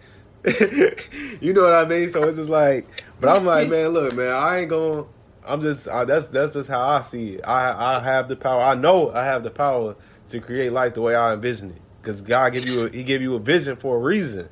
[1.41, 2.09] you know what I mean.
[2.09, 2.87] So it's just like,
[3.19, 5.05] but I'm like, man, look, man, I ain't gonna.
[5.45, 7.41] I'm just I, that's that's just how I see it.
[7.45, 8.61] I I have the power.
[8.61, 9.95] I know I have the power
[10.27, 11.81] to create life the way I envision it.
[12.01, 14.47] Because God give you a, He give you a vision for a reason.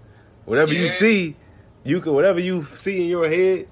[0.45, 1.35] Whatever you see,
[1.87, 3.67] you can whatever you see in your head.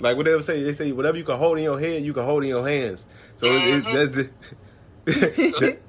[0.00, 2.44] Like whatever say they say whatever you can hold in your head, you can hold
[2.44, 3.04] in your hands.
[3.36, 5.78] So it, it, that's the.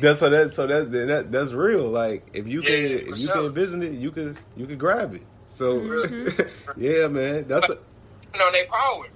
[0.00, 1.88] That's so that so that, that that's real.
[1.88, 3.34] Like if you can Yeah, if you sure.
[3.34, 5.22] can envision it, you can you can grab it.
[5.54, 6.42] So Mm-hmm.
[6.76, 9.06] yeah, man, that's a, on their power.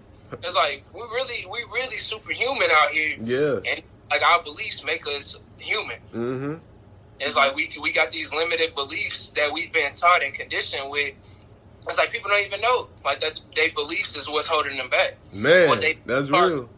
[0.43, 3.71] It's like we really we really superhuman out here, yeah.
[3.71, 5.99] and like our beliefs make us human.
[6.15, 6.55] Mm-hmm.
[7.21, 11.15] It's like we we got these limited beliefs that we've been taught and conditioned with.
[11.87, 13.41] It's like people don't even know like that.
[13.55, 16.47] Their beliefs is what's holding them back, Man, What they that's are.
[16.49, 16.69] real.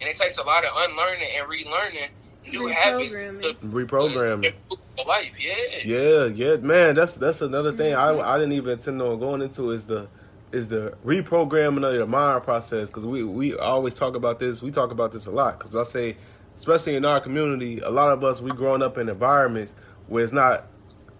[0.00, 2.08] and it takes a lot of unlearning and relearning
[2.50, 3.42] new habits Reprogramming.
[3.42, 4.44] to Reprogramming.
[4.44, 5.32] improve life.
[5.38, 5.54] Yeah,
[5.84, 6.94] Yeah, yeah, man.
[6.94, 8.20] That's that's another thing I mm-hmm.
[8.28, 10.08] I didn't even intend on going into is the
[10.52, 14.62] is the reprogramming of your mind process because we we always talk about this.
[14.62, 16.16] We talk about this a lot because I say,
[16.58, 19.76] especially in our community, a lot of us we growing up in environments
[20.08, 20.66] where it's not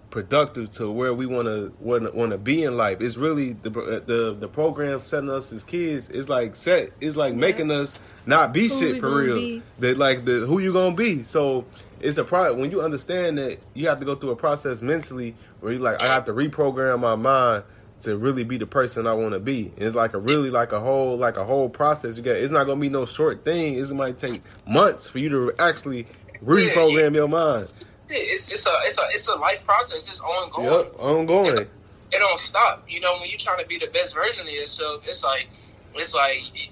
[0.09, 2.99] productive to where we want to want to be in life.
[2.99, 6.09] It's really the the the program setting us as kids.
[6.09, 6.91] It's like set.
[6.99, 9.61] It's like making us not be Who shit for real.
[9.79, 11.23] That like the who you gonna be.
[11.23, 11.65] So
[12.01, 15.35] it's a pro when you understand that you have to go through a process mentally
[15.61, 17.63] where you like I have to reprogram my mind
[18.01, 19.71] to really be the person I want to be.
[19.75, 22.17] And it's like a really like a whole like a whole process.
[22.17, 23.77] You get it's not gonna be no short thing.
[23.77, 26.07] It might take months for you to actually
[26.43, 27.67] reprogram your mind.
[28.09, 30.09] It's it's a it's a it's a life process.
[30.09, 30.69] It's ongoing.
[30.69, 31.57] Yep, ongoing.
[31.57, 31.69] it
[32.11, 32.83] don't stop.
[32.87, 35.49] You know, when you're trying to be the best version of yourself, it's like
[35.95, 36.71] it's like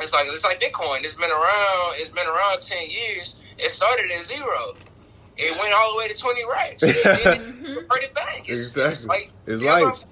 [0.00, 1.04] it's like it's like Bitcoin.
[1.04, 1.94] It's been around.
[1.96, 3.36] It's been around ten years.
[3.58, 4.74] It started at zero.
[5.36, 6.82] It went all the way to twenty racks.
[6.82, 8.48] It, it, it, it back.
[8.48, 8.92] It's, Exactly.
[8.92, 10.04] It's like It's you know what life.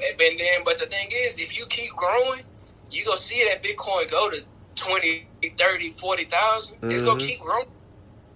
[0.00, 2.42] And then, but the thing is, if you keep growing,
[2.90, 4.38] you go see that Bitcoin go to
[4.74, 5.26] 20,
[5.56, 6.78] 30, 40,000.
[6.84, 7.26] It's gonna Mhm.
[7.26, 7.66] keep growing.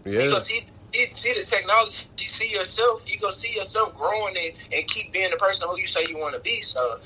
[0.05, 0.27] You Yeah.
[0.29, 2.07] go see, see- see the technology.
[2.19, 3.03] You see yourself.
[3.07, 6.19] You go see yourself growing and, and keep being the person who you say you
[6.19, 6.61] want to be.
[6.63, 7.01] So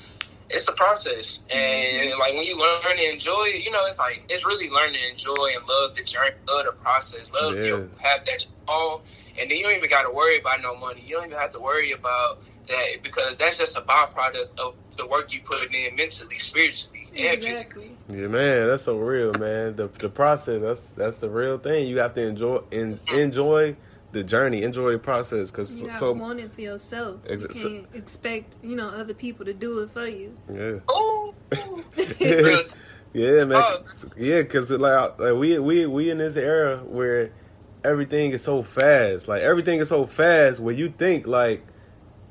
[0.49, 4.23] it's a process, and like when you learn to enjoy it, you know, it's like
[4.29, 7.63] it's really learning to enjoy and love the journey, love the process, love Yeah.
[7.65, 9.01] your path that you're
[9.39, 11.01] and then you don't even got to worry about no money.
[11.01, 15.05] You don't even have to worry about that because that's just a byproduct of the
[15.07, 17.51] work you put in mentally, spiritually, and physically.
[17.51, 17.97] Exactly.
[18.09, 19.75] Yeah, man, that's so real, man.
[19.75, 21.87] The the process, that's that's the real thing.
[21.87, 23.15] You have to enjoy en, mm-hmm.
[23.15, 23.75] enjoy
[24.11, 27.21] the journey, enjoy the process, because You gotta so want it for yourself.
[27.29, 30.35] Ex- You can't expect, you know, other people to do it for you.
[30.53, 31.33] yeah, Ooh,
[32.19, 32.63] real
[33.13, 33.83] yeah, man, Oh.
[34.17, 37.31] yeah, because like, like we we we in this era where
[37.83, 40.59] everything is so fast, like everything is so fast.
[40.59, 41.65] Where you think like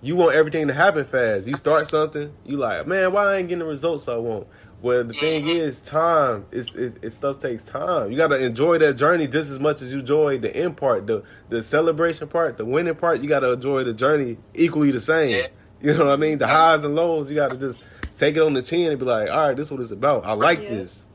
[0.02, 1.46] you want everything to happen fast.
[1.46, 4.46] You start something, you like, man, why I ain't getting the results I want?
[4.82, 6.46] Well, the thing is, time.
[6.50, 8.10] It's it, it stuff takes time.
[8.10, 11.06] You got to enjoy that journey just as much as you enjoy the end part,
[11.06, 13.20] the the celebration part, the winning part.
[13.20, 15.30] You got to enjoy the journey equally the same.
[15.30, 15.46] Yeah.
[15.82, 16.38] You know what I mean?
[16.38, 17.28] The highs and lows.
[17.28, 17.80] You got to just
[18.14, 20.24] take it on the chin and be like, all right, this is what it's about.
[20.24, 20.68] I like Yeah.
[20.70, 21.06] this.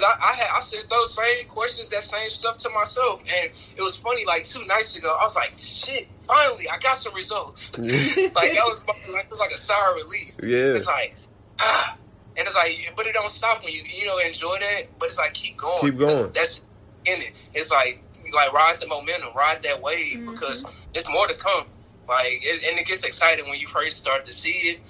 [0.00, 3.50] Because I, I had I said those same questions, that same stuff to myself, and
[3.76, 4.24] it was funny.
[4.26, 6.08] Like two nights ago, I was like, "Shit!
[6.26, 9.74] Finally, I got some results." like that was my- like it was like a sigh
[9.90, 10.32] of relief.
[10.42, 11.14] yeah, It's like,
[11.60, 11.96] ah,
[12.36, 14.98] and it's like, but it don't stop when you you know enjoy that.
[14.98, 15.78] But it's like keep going.
[15.80, 16.32] Keep going.
[16.32, 16.62] That's
[17.04, 17.32] in it.
[17.54, 18.02] It's like
[18.34, 20.32] like ride the momentum, ride that wave Mhm.
[20.32, 21.66] because it's more to come.
[22.08, 24.80] Like it, and it gets exciting when you first start to see it.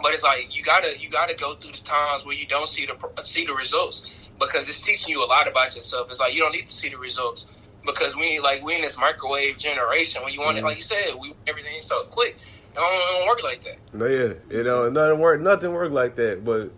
[0.00, 2.86] But it's like you gotta you gotta go through these times where you don't see
[2.86, 6.08] the see the results because it's teaching you a lot about yourself.
[6.10, 7.48] It's like you don't need to see the results
[7.86, 10.64] because we like we in this microwave generation when you want it Mhm.
[10.64, 12.36] like you said we everything so quick.
[12.72, 13.76] It don't, it don't work like that.
[13.92, 14.34] no, yeah.
[14.56, 15.40] You know, nothing work.
[15.40, 16.44] Nothing work like that.
[16.44, 16.70] But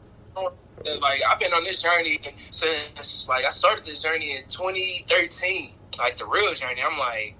[1.00, 6.16] like I've been on this journey since like I started this journey in 2013, like
[6.16, 6.80] the real journey.
[6.82, 7.34] I'm like,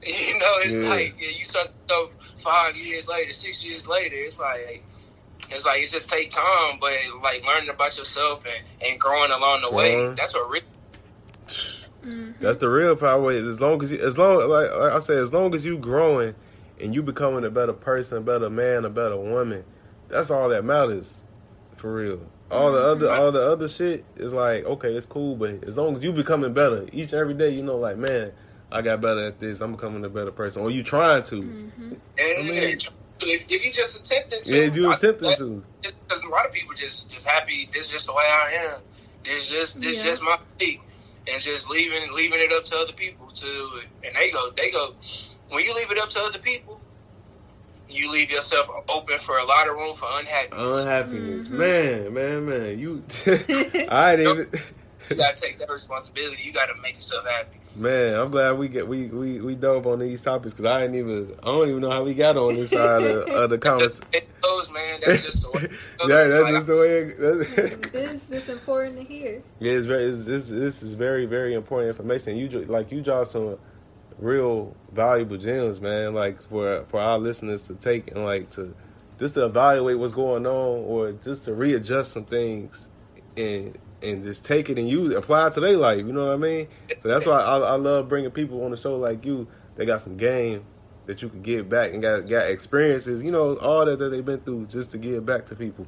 [0.06, 0.88] you know, it's Yeah.
[0.90, 4.14] like you start stuff five years later, six years later.
[4.16, 4.84] It's like
[5.50, 6.92] it's like it just take time, but
[7.22, 9.96] like learning about yourself and, and growing along the way.
[10.04, 10.14] Uh-huh.
[10.16, 10.64] That's what really
[12.04, 12.34] Mhm.
[12.40, 13.30] That's the real power.
[13.32, 16.34] As long as you, as long like, like I said, as long as you growing
[16.80, 19.64] and you becoming a better person, a better man, a better woman,
[20.08, 21.24] that's all that matters,
[21.76, 22.20] for real.
[22.50, 25.94] All the other all the other shit is like okay, it's cool, but as long
[25.94, 28.32] as you becoming better each and every day, you know, like man,
[28.72, 29.60] I got better at this.
[29.60, 31.42] I'm becoming a better person, or you trying to.
[31.42, 31.96] Mhm.
[32.18, 32.78] I mean-
[33.28, 35.62] if, if you just attempting to, Yeah, you I- attempting that- to.
[35.82, 37.68] because a lot of people just just happy.
[37.72, 38.82] This is just the way I am.
[39.24, 40.04] This just this Yeah.
[40.04, 40.80] just my peak,
[41.28, 44.94] and just leaving leaving it up to other people to and they go they go
[45.50, 46.80] when you leave it up to other people,
[47.88, 50.76] you leave yourself open for a lot of room for unhappiness.
[50.76, 51.52] Unhappiness, Mhm.
[51.52, 52.78] man, man, man.
[52.78, 53.02] You,
[53.90, 54.48] I ain't even.
[55.10, 56.42] you gotta take that responsibility.
[56.42, 57.58] You gotta make yourself happy.
[57.76, 60.96] Man, I'm glad we get we we we dove on these topics because I didn't
[60.96, 64.04] even I don't even know how we got on this side of, of the conversation.
[64.12, 65.00] It goes, man.
[65.06, 65.68] That's just the way.
[66.08, 66.98] Yeah, that's Like, just the way.
[66.98, 69.42] It, that's, this this important to hear.
[69.60, 70.04] yeah, it's very.
[70.04, 72.36] It's, this this is very very important information.
[72.36, 73.56] You like you dropped some
[74.18, 76.12] real valuable gems, man.
[76.12, 78.74] Like for for our listeners to take and like to
[79.20, 82.88] just to evaluate what's going on or just to readjust some things
[83.36, 85.98] and and just take it and use it, apply it to their life.
[85.98, 86.68] You know what I mean?
[87.00, 89.46] So that's why I, I love bringing people on the show like you.
[89.76, 90.64] They got some game
[91.06, 93.22] that you can give back and got got experiences.
[93.22, 95.86] You know all that that they've been through just to give back to people.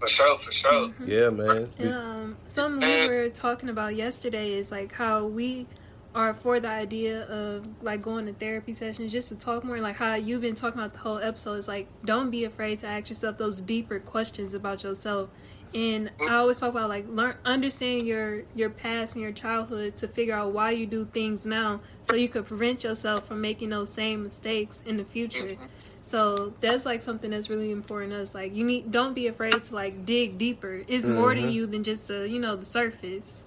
[0.00, 0.88] for sure, for sure.
[0.88, 1.10] Mm-hmm.
[1.10, 1.70] Yeah, man.
[1.92, 5.66] Um, something we were talking about yesterday is like how we
[6.14, 9.78] are for the idea of like going to therapy sessions just to talk more.
[9.78, 12.86] Like how you've been talking about the whole episode is like don't be afraid to
[12.86, 15.30] ask yourself those deeper questions about yourself.
[15.74, 20.08] And I always talk about like learn understand your your past and your childhood to
[20.08, 23.90] figure out why you do things now, so you could prevent yourself from making those
[23.90, 25.56] same mistakes in the future.
[26.02, 28.34] So that's like something that's really important to us.
[28.34, 30.82] Like you need don't be afraid to like dig deeper.
[30.88, 33.44] It's more to you than just the you know the surface.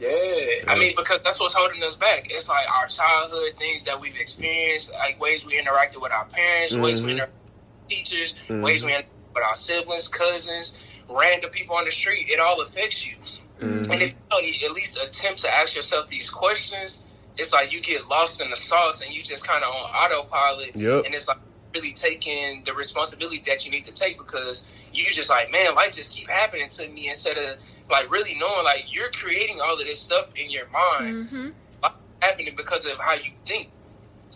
[0.00, 0.08] Yeah,
[0.68, 2.28] I mean, because that's what's holding us back.
[2.30, 6.76] It's like our childhood things that we've experienced, like ways we interacted with our parents,
[6.76, 7.16] ways we Mhm.
[7.16, 8.62] interacted with teachers, Mhm.
[8.62, 12.28] ways we interacted with our siblings, cousins, random people on the street.
[12.28, 13.16] It all affects you.
[13.60, 13.92] Mhm.
[13.92, 17.02] And if you don't at least attempt to ask yourself these questions,
[17.36, 20.76] it's like you get lost in the sauce and you just kind of on autopilot.
[20.76, 21.06] Yep.
[21.06, 21.38] And it's like
[21.74, 25.92] really taking the responsibility that you need to take because you just like, man, life
[25.92, 27.58] just keep happening to me instead of
[27.90, 31.48] like really knowing like you're creating all of this stuff in your mind Mm-hmm.
[32.20, 33.70] happening because of how you think.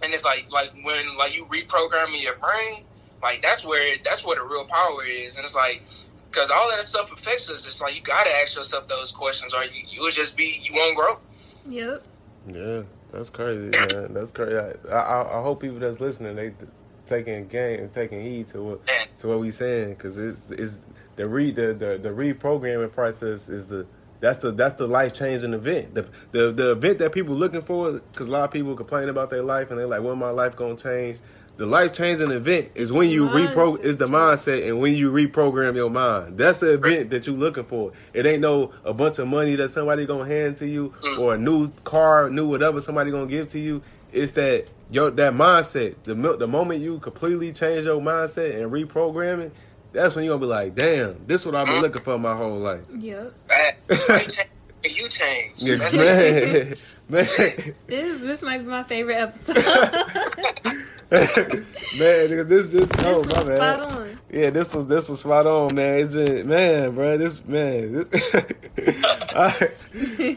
[0.02, 2.84] And it's like like when like you reprogramming your brain,
[3.22, 5.36] like that's where that's where the real power is.
[5.36, 5.82] And it's like
[6.33, 7.66] because all that stuff affects us.
[7.66, 10.97] It's like you gotta ask yourself those questions, or you you'll just be you won't
[10.97, 11.18] grow.
[11.68, 12.05] Yep.
[12.49, 14.14] Yeah, that's crazy, man.
[14.14, 14.57] That's crazy.
[14.57, 16.55] I, I, I hope people that's listening they
[17.07, 20.76] taking game and taking heed to what Man, to what we saying because it's it's
[21.16, 23.87] the re the, the the reprogramming process is the
[24.20, 25.95] that's the that's the life changing event.
[25.95, 29.30] The, the the event that people looking for because a lot of people complain about
[29.30, 31.18] their life and they're like, when my life gonna change?
[31.59, 35.76] The life changing event is when you repro is the mindset and when you reprogram
[35.76, 36.38] your mind.
[36.38, 37.92] That's the event that you're looking for.
[38.14, 41.18] It ain't no a bunch of money that somebody gonna hand to you mm.
[41.18, 43.82] or a new car, new whatever somebody gonna give to you.
[44.12, 45.96] It's that your that mindset.
[46.05, 49.53] The the moment you completely change your mindset and reprogram it,
[49.92, 51.82] that's when you gonna be like, damn, this what I've been mm-hmm.
[51.82, 52.82] looking for my whole life.
[52.96, 53.34] Yep.
[53.46, 53.76] bad.
[53.88, 54.48] They change,
[54.84, 55.53] you change.
[55.59, 56.74] Yes, man.
[57.09, 57.26] Man,
[57.88, 59.57] This this might be my favorite episode.
[61.98, 63.56] man, nigga, this this oh this my was bad.
[63.82, 64.18] spot on.
[64.32, 65.98] Yeah, this was this was spot on, man.
[66.00, 67.18] It's been man, bro.
[67.18, 68.34] This man, this,
[69.36, 69.68] I-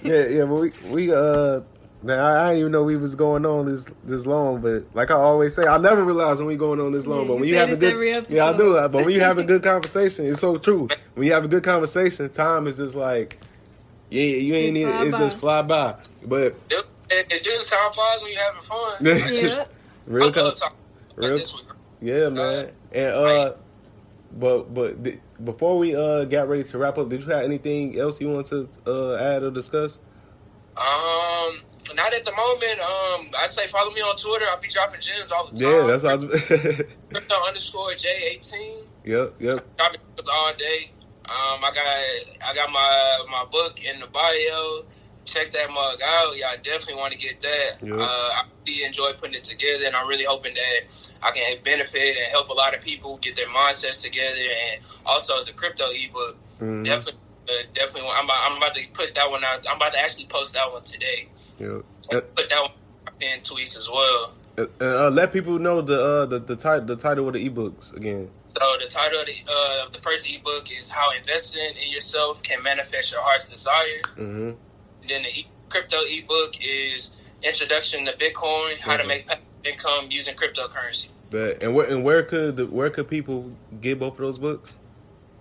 [0.04, 0.44] yeah, yeah.
[0.46, 1.62] But we we uh,
[2.04, 4.60] man, I, I didn't even know we was going on this this long.
[4.60, 7.22] But like I always say, I never realize when we going on this long.
[7.22, 8.74] Yeah, but when you say have a good, yeah, I do.
[8.74, 10.90] But when you have a good conversation, it's so true.
[11.14, 13.38] When you have a good conversation, time is just like,
[14.10, 14.94] yeah, you ain't It even.
[14.94, 15.96] fly It's just fly by.
[16.26, 18.96] But It, it, it do time flies when you having fun.
[19.34, 19.72] Yep.
[20.06, 20.78] Real, I con- love talking
[21.18, 21.40] about real-
[22.02, 22.72] Yeah, man.
[22.92, 23.54] And uh,
[24.34, 27.98] but but th- before we uh got ready to wrap up, did you have anything
[28.00, 30.00] else you want to uh add or discuss?
[30.78, 31.62] Um,
[31.96, 32.80] not at the moment.
[32.80, 34.46] Um, I say follow me on Twitter.
[34.50, 35.72] I'll be dropping gems all the time.
[35.72, 36.42] Yeah, that's was.
[37.12, 38.84] Crypto underscore Jay eighteen.
[39.06, 39.66] yep, yep.
[39.78, 40.02] Dropping
[40.32, 40.92] all day.
[41.26, 44.84] Um, I got I got my my book in the bio.
[45.26, 46.38] Check that mug out.
[46.38, 47.70] Y'all definitely want to get that.
[47.82, 47.96] Yeah.
[47.96, 50.82] Uh, I really enjoy putting it together, and I'm really hoping that
[51.24, 55.44] I can benefit and help a lot of people get their mindsets together, and also
[55.44, 56.38] the crypto ebook.
[56.62, 56.86] Mhm.
[56.86, 57.20] Definitely,
[57.50, 58.10] uh, definitely.
[58.10, 59.66] I'm about, I'm about to put that one out.
[59.70, 61.28] I'm about to actually post that one today.
[61.60, 61.84] Yep.
[62.36, 62.72] Put that one
[63.22, 64.34] in tweets as well.
[64.58, 67.94] And, uh, let people know the uh the the, tit- the title of the ebooks
[67.96, 68.30] again.
[68.48, 72.62] So the title of the, uh, the first ebook is "How Investing in Yourself Can
[72.64, 74.58] Manifest Your Heart's Desire." hmm And
[75.10, 79.08] then the e- crypto ebook is "Introduction to Bitcoin: How to Mhm.
[79.08, 83.58] Make Passive Income Using Cryptocurrency." But and where and where could the where could people
[83.82, 84.78] get both of those books?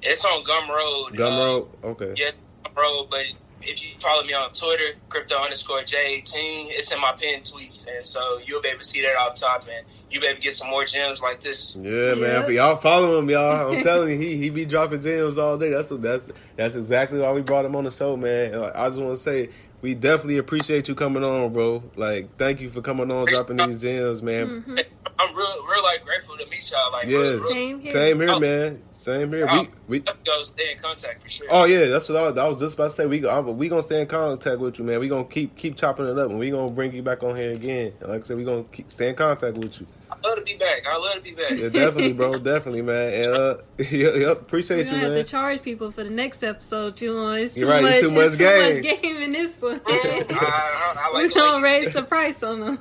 [0.03, 1.17] It's on Gumroad.
[1.17, 1.69] Gumroad.
[1.85, 2.15] Uh, Okay.
[2.17, 2.35] yes,
[2.65, 3.11] Gumroad.
[3.11, 3.25] But
[3.67, 8.05] if you follow me on Twitter, crypto underscore Jay18, it's in my pinned tweets, and
[8.05, 9.83] so you'll be able to see that off top, man.
[10.11, 11.77] you'll be able to get some more gems like this.
[11.77, 12.21] Yeah, man.
[12.21, 12.43] Yeah.
[12.43, 13.75] For y'all follow him, y'all.
[13.75, 15.71] I'm telling you, he he be dropping gems all day.
[15.71, 18.53] That's that's that's exactly why we brought him on the show, man.
[18.53, 19.51] And, like, I just want to say,
[19.85, 21.82] we definitely appreciate you coming on, bro.
[21.95, 24.62] Like, thank you for coming on, dropping these gems, man.
[24.66, 24.82] Mhm.
[25.18, 26.91] I'm real, real like grateful to meet y'all.
[26.91, 27.18] Like, Yeah.
[27.18, 27.93] real, real, Same here.
[27.93, 28.41] Same here, Oh.
[28.41, 28.82] man.
[28.91, 29.47] Same here.
[29.49, 29.61] Oh.
[29.61, 29.99] We we.
[29.99, 31.47] definitely gonna stay in contact for sure.
[31.51, 33.05] Oh yeah, that's what I was, I was just about to say.
[33.05, 35.01] We go, I'm- we gonna stay in contact with you, man.
[35.01, 37.53] We gonna keep keep chopping it up, and we gonna bring you back on here
[37.53, 37.93] again.
[38.01, 39.87] And like I said, we gonna keep stay in contact with you.
[40.11, 40.87] I love to be back.
[40.87, 41.51] I love to be back.
[41.53, 42.39] Yeah, definitely, bro.
[42.39, 43.15] definitely, man.
[43.15, 47.01] And uh, yep, yep, appreciate you, gonna have to charge people for the next episode.
[47.01, 47.95] You know, it's too You're right, much.
[47.95, 48.83] it's too much it's game.
[48.83, 49.81] too much game in this one.
[49.87, 52.79] I, I, I like We're the way gonna raise the price on them.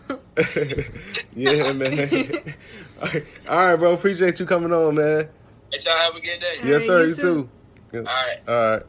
[1.36, 2.54] yeah, man.
[3.02, 3.94] All right, all right, bro.
[3.94, 5.28] Appreciate you coming on, man.
[5.72, 6.58] Let y'all have a good day.
[6.62, 7.02] All Yes, right, sir.
[7.04, 7.50] you You too.
[7.92, 7.98] too.
[8.00, 8.38] All right.
[8.48, 8.84] All right.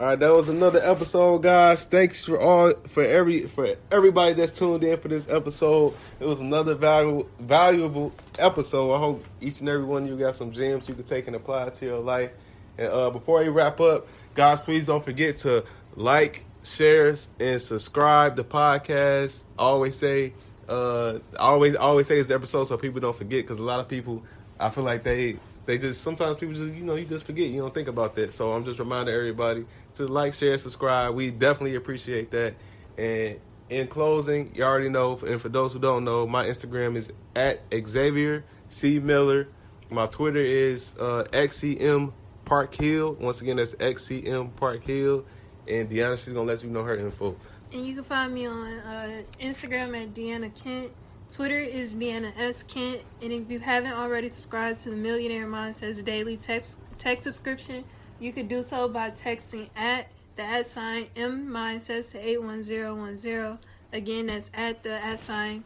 [0.00, 1.84] All right, that was another episode, guys.
[1.84, 5.92] Thanks for all for every for everybody that's tuned in for this episode.
[6.20, 8.94] It was another valuable valuable episode.
[8.94, 11.34] I hope each and every one of you got some gems you can take and
[11.34, 12.30] apply to your life.
[12.78, 15.64] And uh, before we wrap up, guys, please don't forget to
[15.96, 19.42] like, share, and subscribe the podcast.
[19.58, 20.32] I always say,
[20.68, 23.88] uh, I always always say this episode so people don't forget because a lot of
[23.88, 24.22] people,
[24.60, 25.38] I feel like they
[25.68, 28.32] they just sometimes people just you know you just forget you don't think about that.
[28.32, 31.14] So I'm just reminding everybody to like, share, subscribe.
[31.14, 32.54] We definitely appreciate that.
[32.96, 33.38] And
[33.68, 37.60] in closing, you already know, and for those who don't know, my Instagram is at
[37.86, 39.48] Xavier C Miller.
[39.90, 42.14] My Twitter is uh, XCM
[42.46, 43.18] Park Hill.
[43.20, 45.26] Once again, that's XCM Park Hill.
[45.68, 47.36] And Deanna, she's gonna let you know her info.
[47.74, 50.92] And you can find me on uh, Instagram at Deanna Kent.
[51.30, 52.62] Twitter is Deanna S.
[52.62, 53.00] Kent.
[53.20, 57.84] And if you haven't already subscribed to the Millionaire Mindsets Daily text, text subscription,
[58.18, 63.58] you could do so by texting at the at sign M Mindsets to 81010.
[63.92, 65.64] Again, that's at the at sign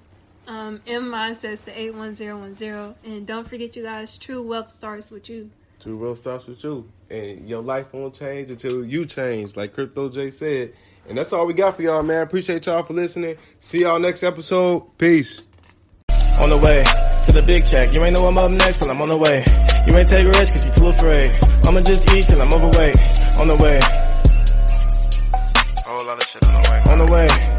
[0.48, 2.94] Um, M Mindsets to 81010.
[3.04, 5.50] And don't forget, you guys, true wealth starts with you.
[5.80, 6.88] True wealth starts with you.
[7.10, 10.72] And your life won't change until you change, like Crypto Jay said.
[11.08, 12.22] And that's all we got for y'all, man.
[12.22, 13.36] Appreciate y'all for listening.
[13.58, 14.96] See y'all next episode.
[14.98, 15.42] Peace.
[16.40, 16.82] On the way
[17.26, 17.92] to the big check.
[17.92, 19.44] You ain't know I'm up next, but I'm on the way.
[19.86, 21.30] You ain't take risks cause you too afraid.
[21.66, 22.96] I'ma just eat till I'm overweight.
[23.40, 23.80] On the way.
[25.86, 26.92] Whole lot of shit on the way.
[26.92, 27.51] On the way.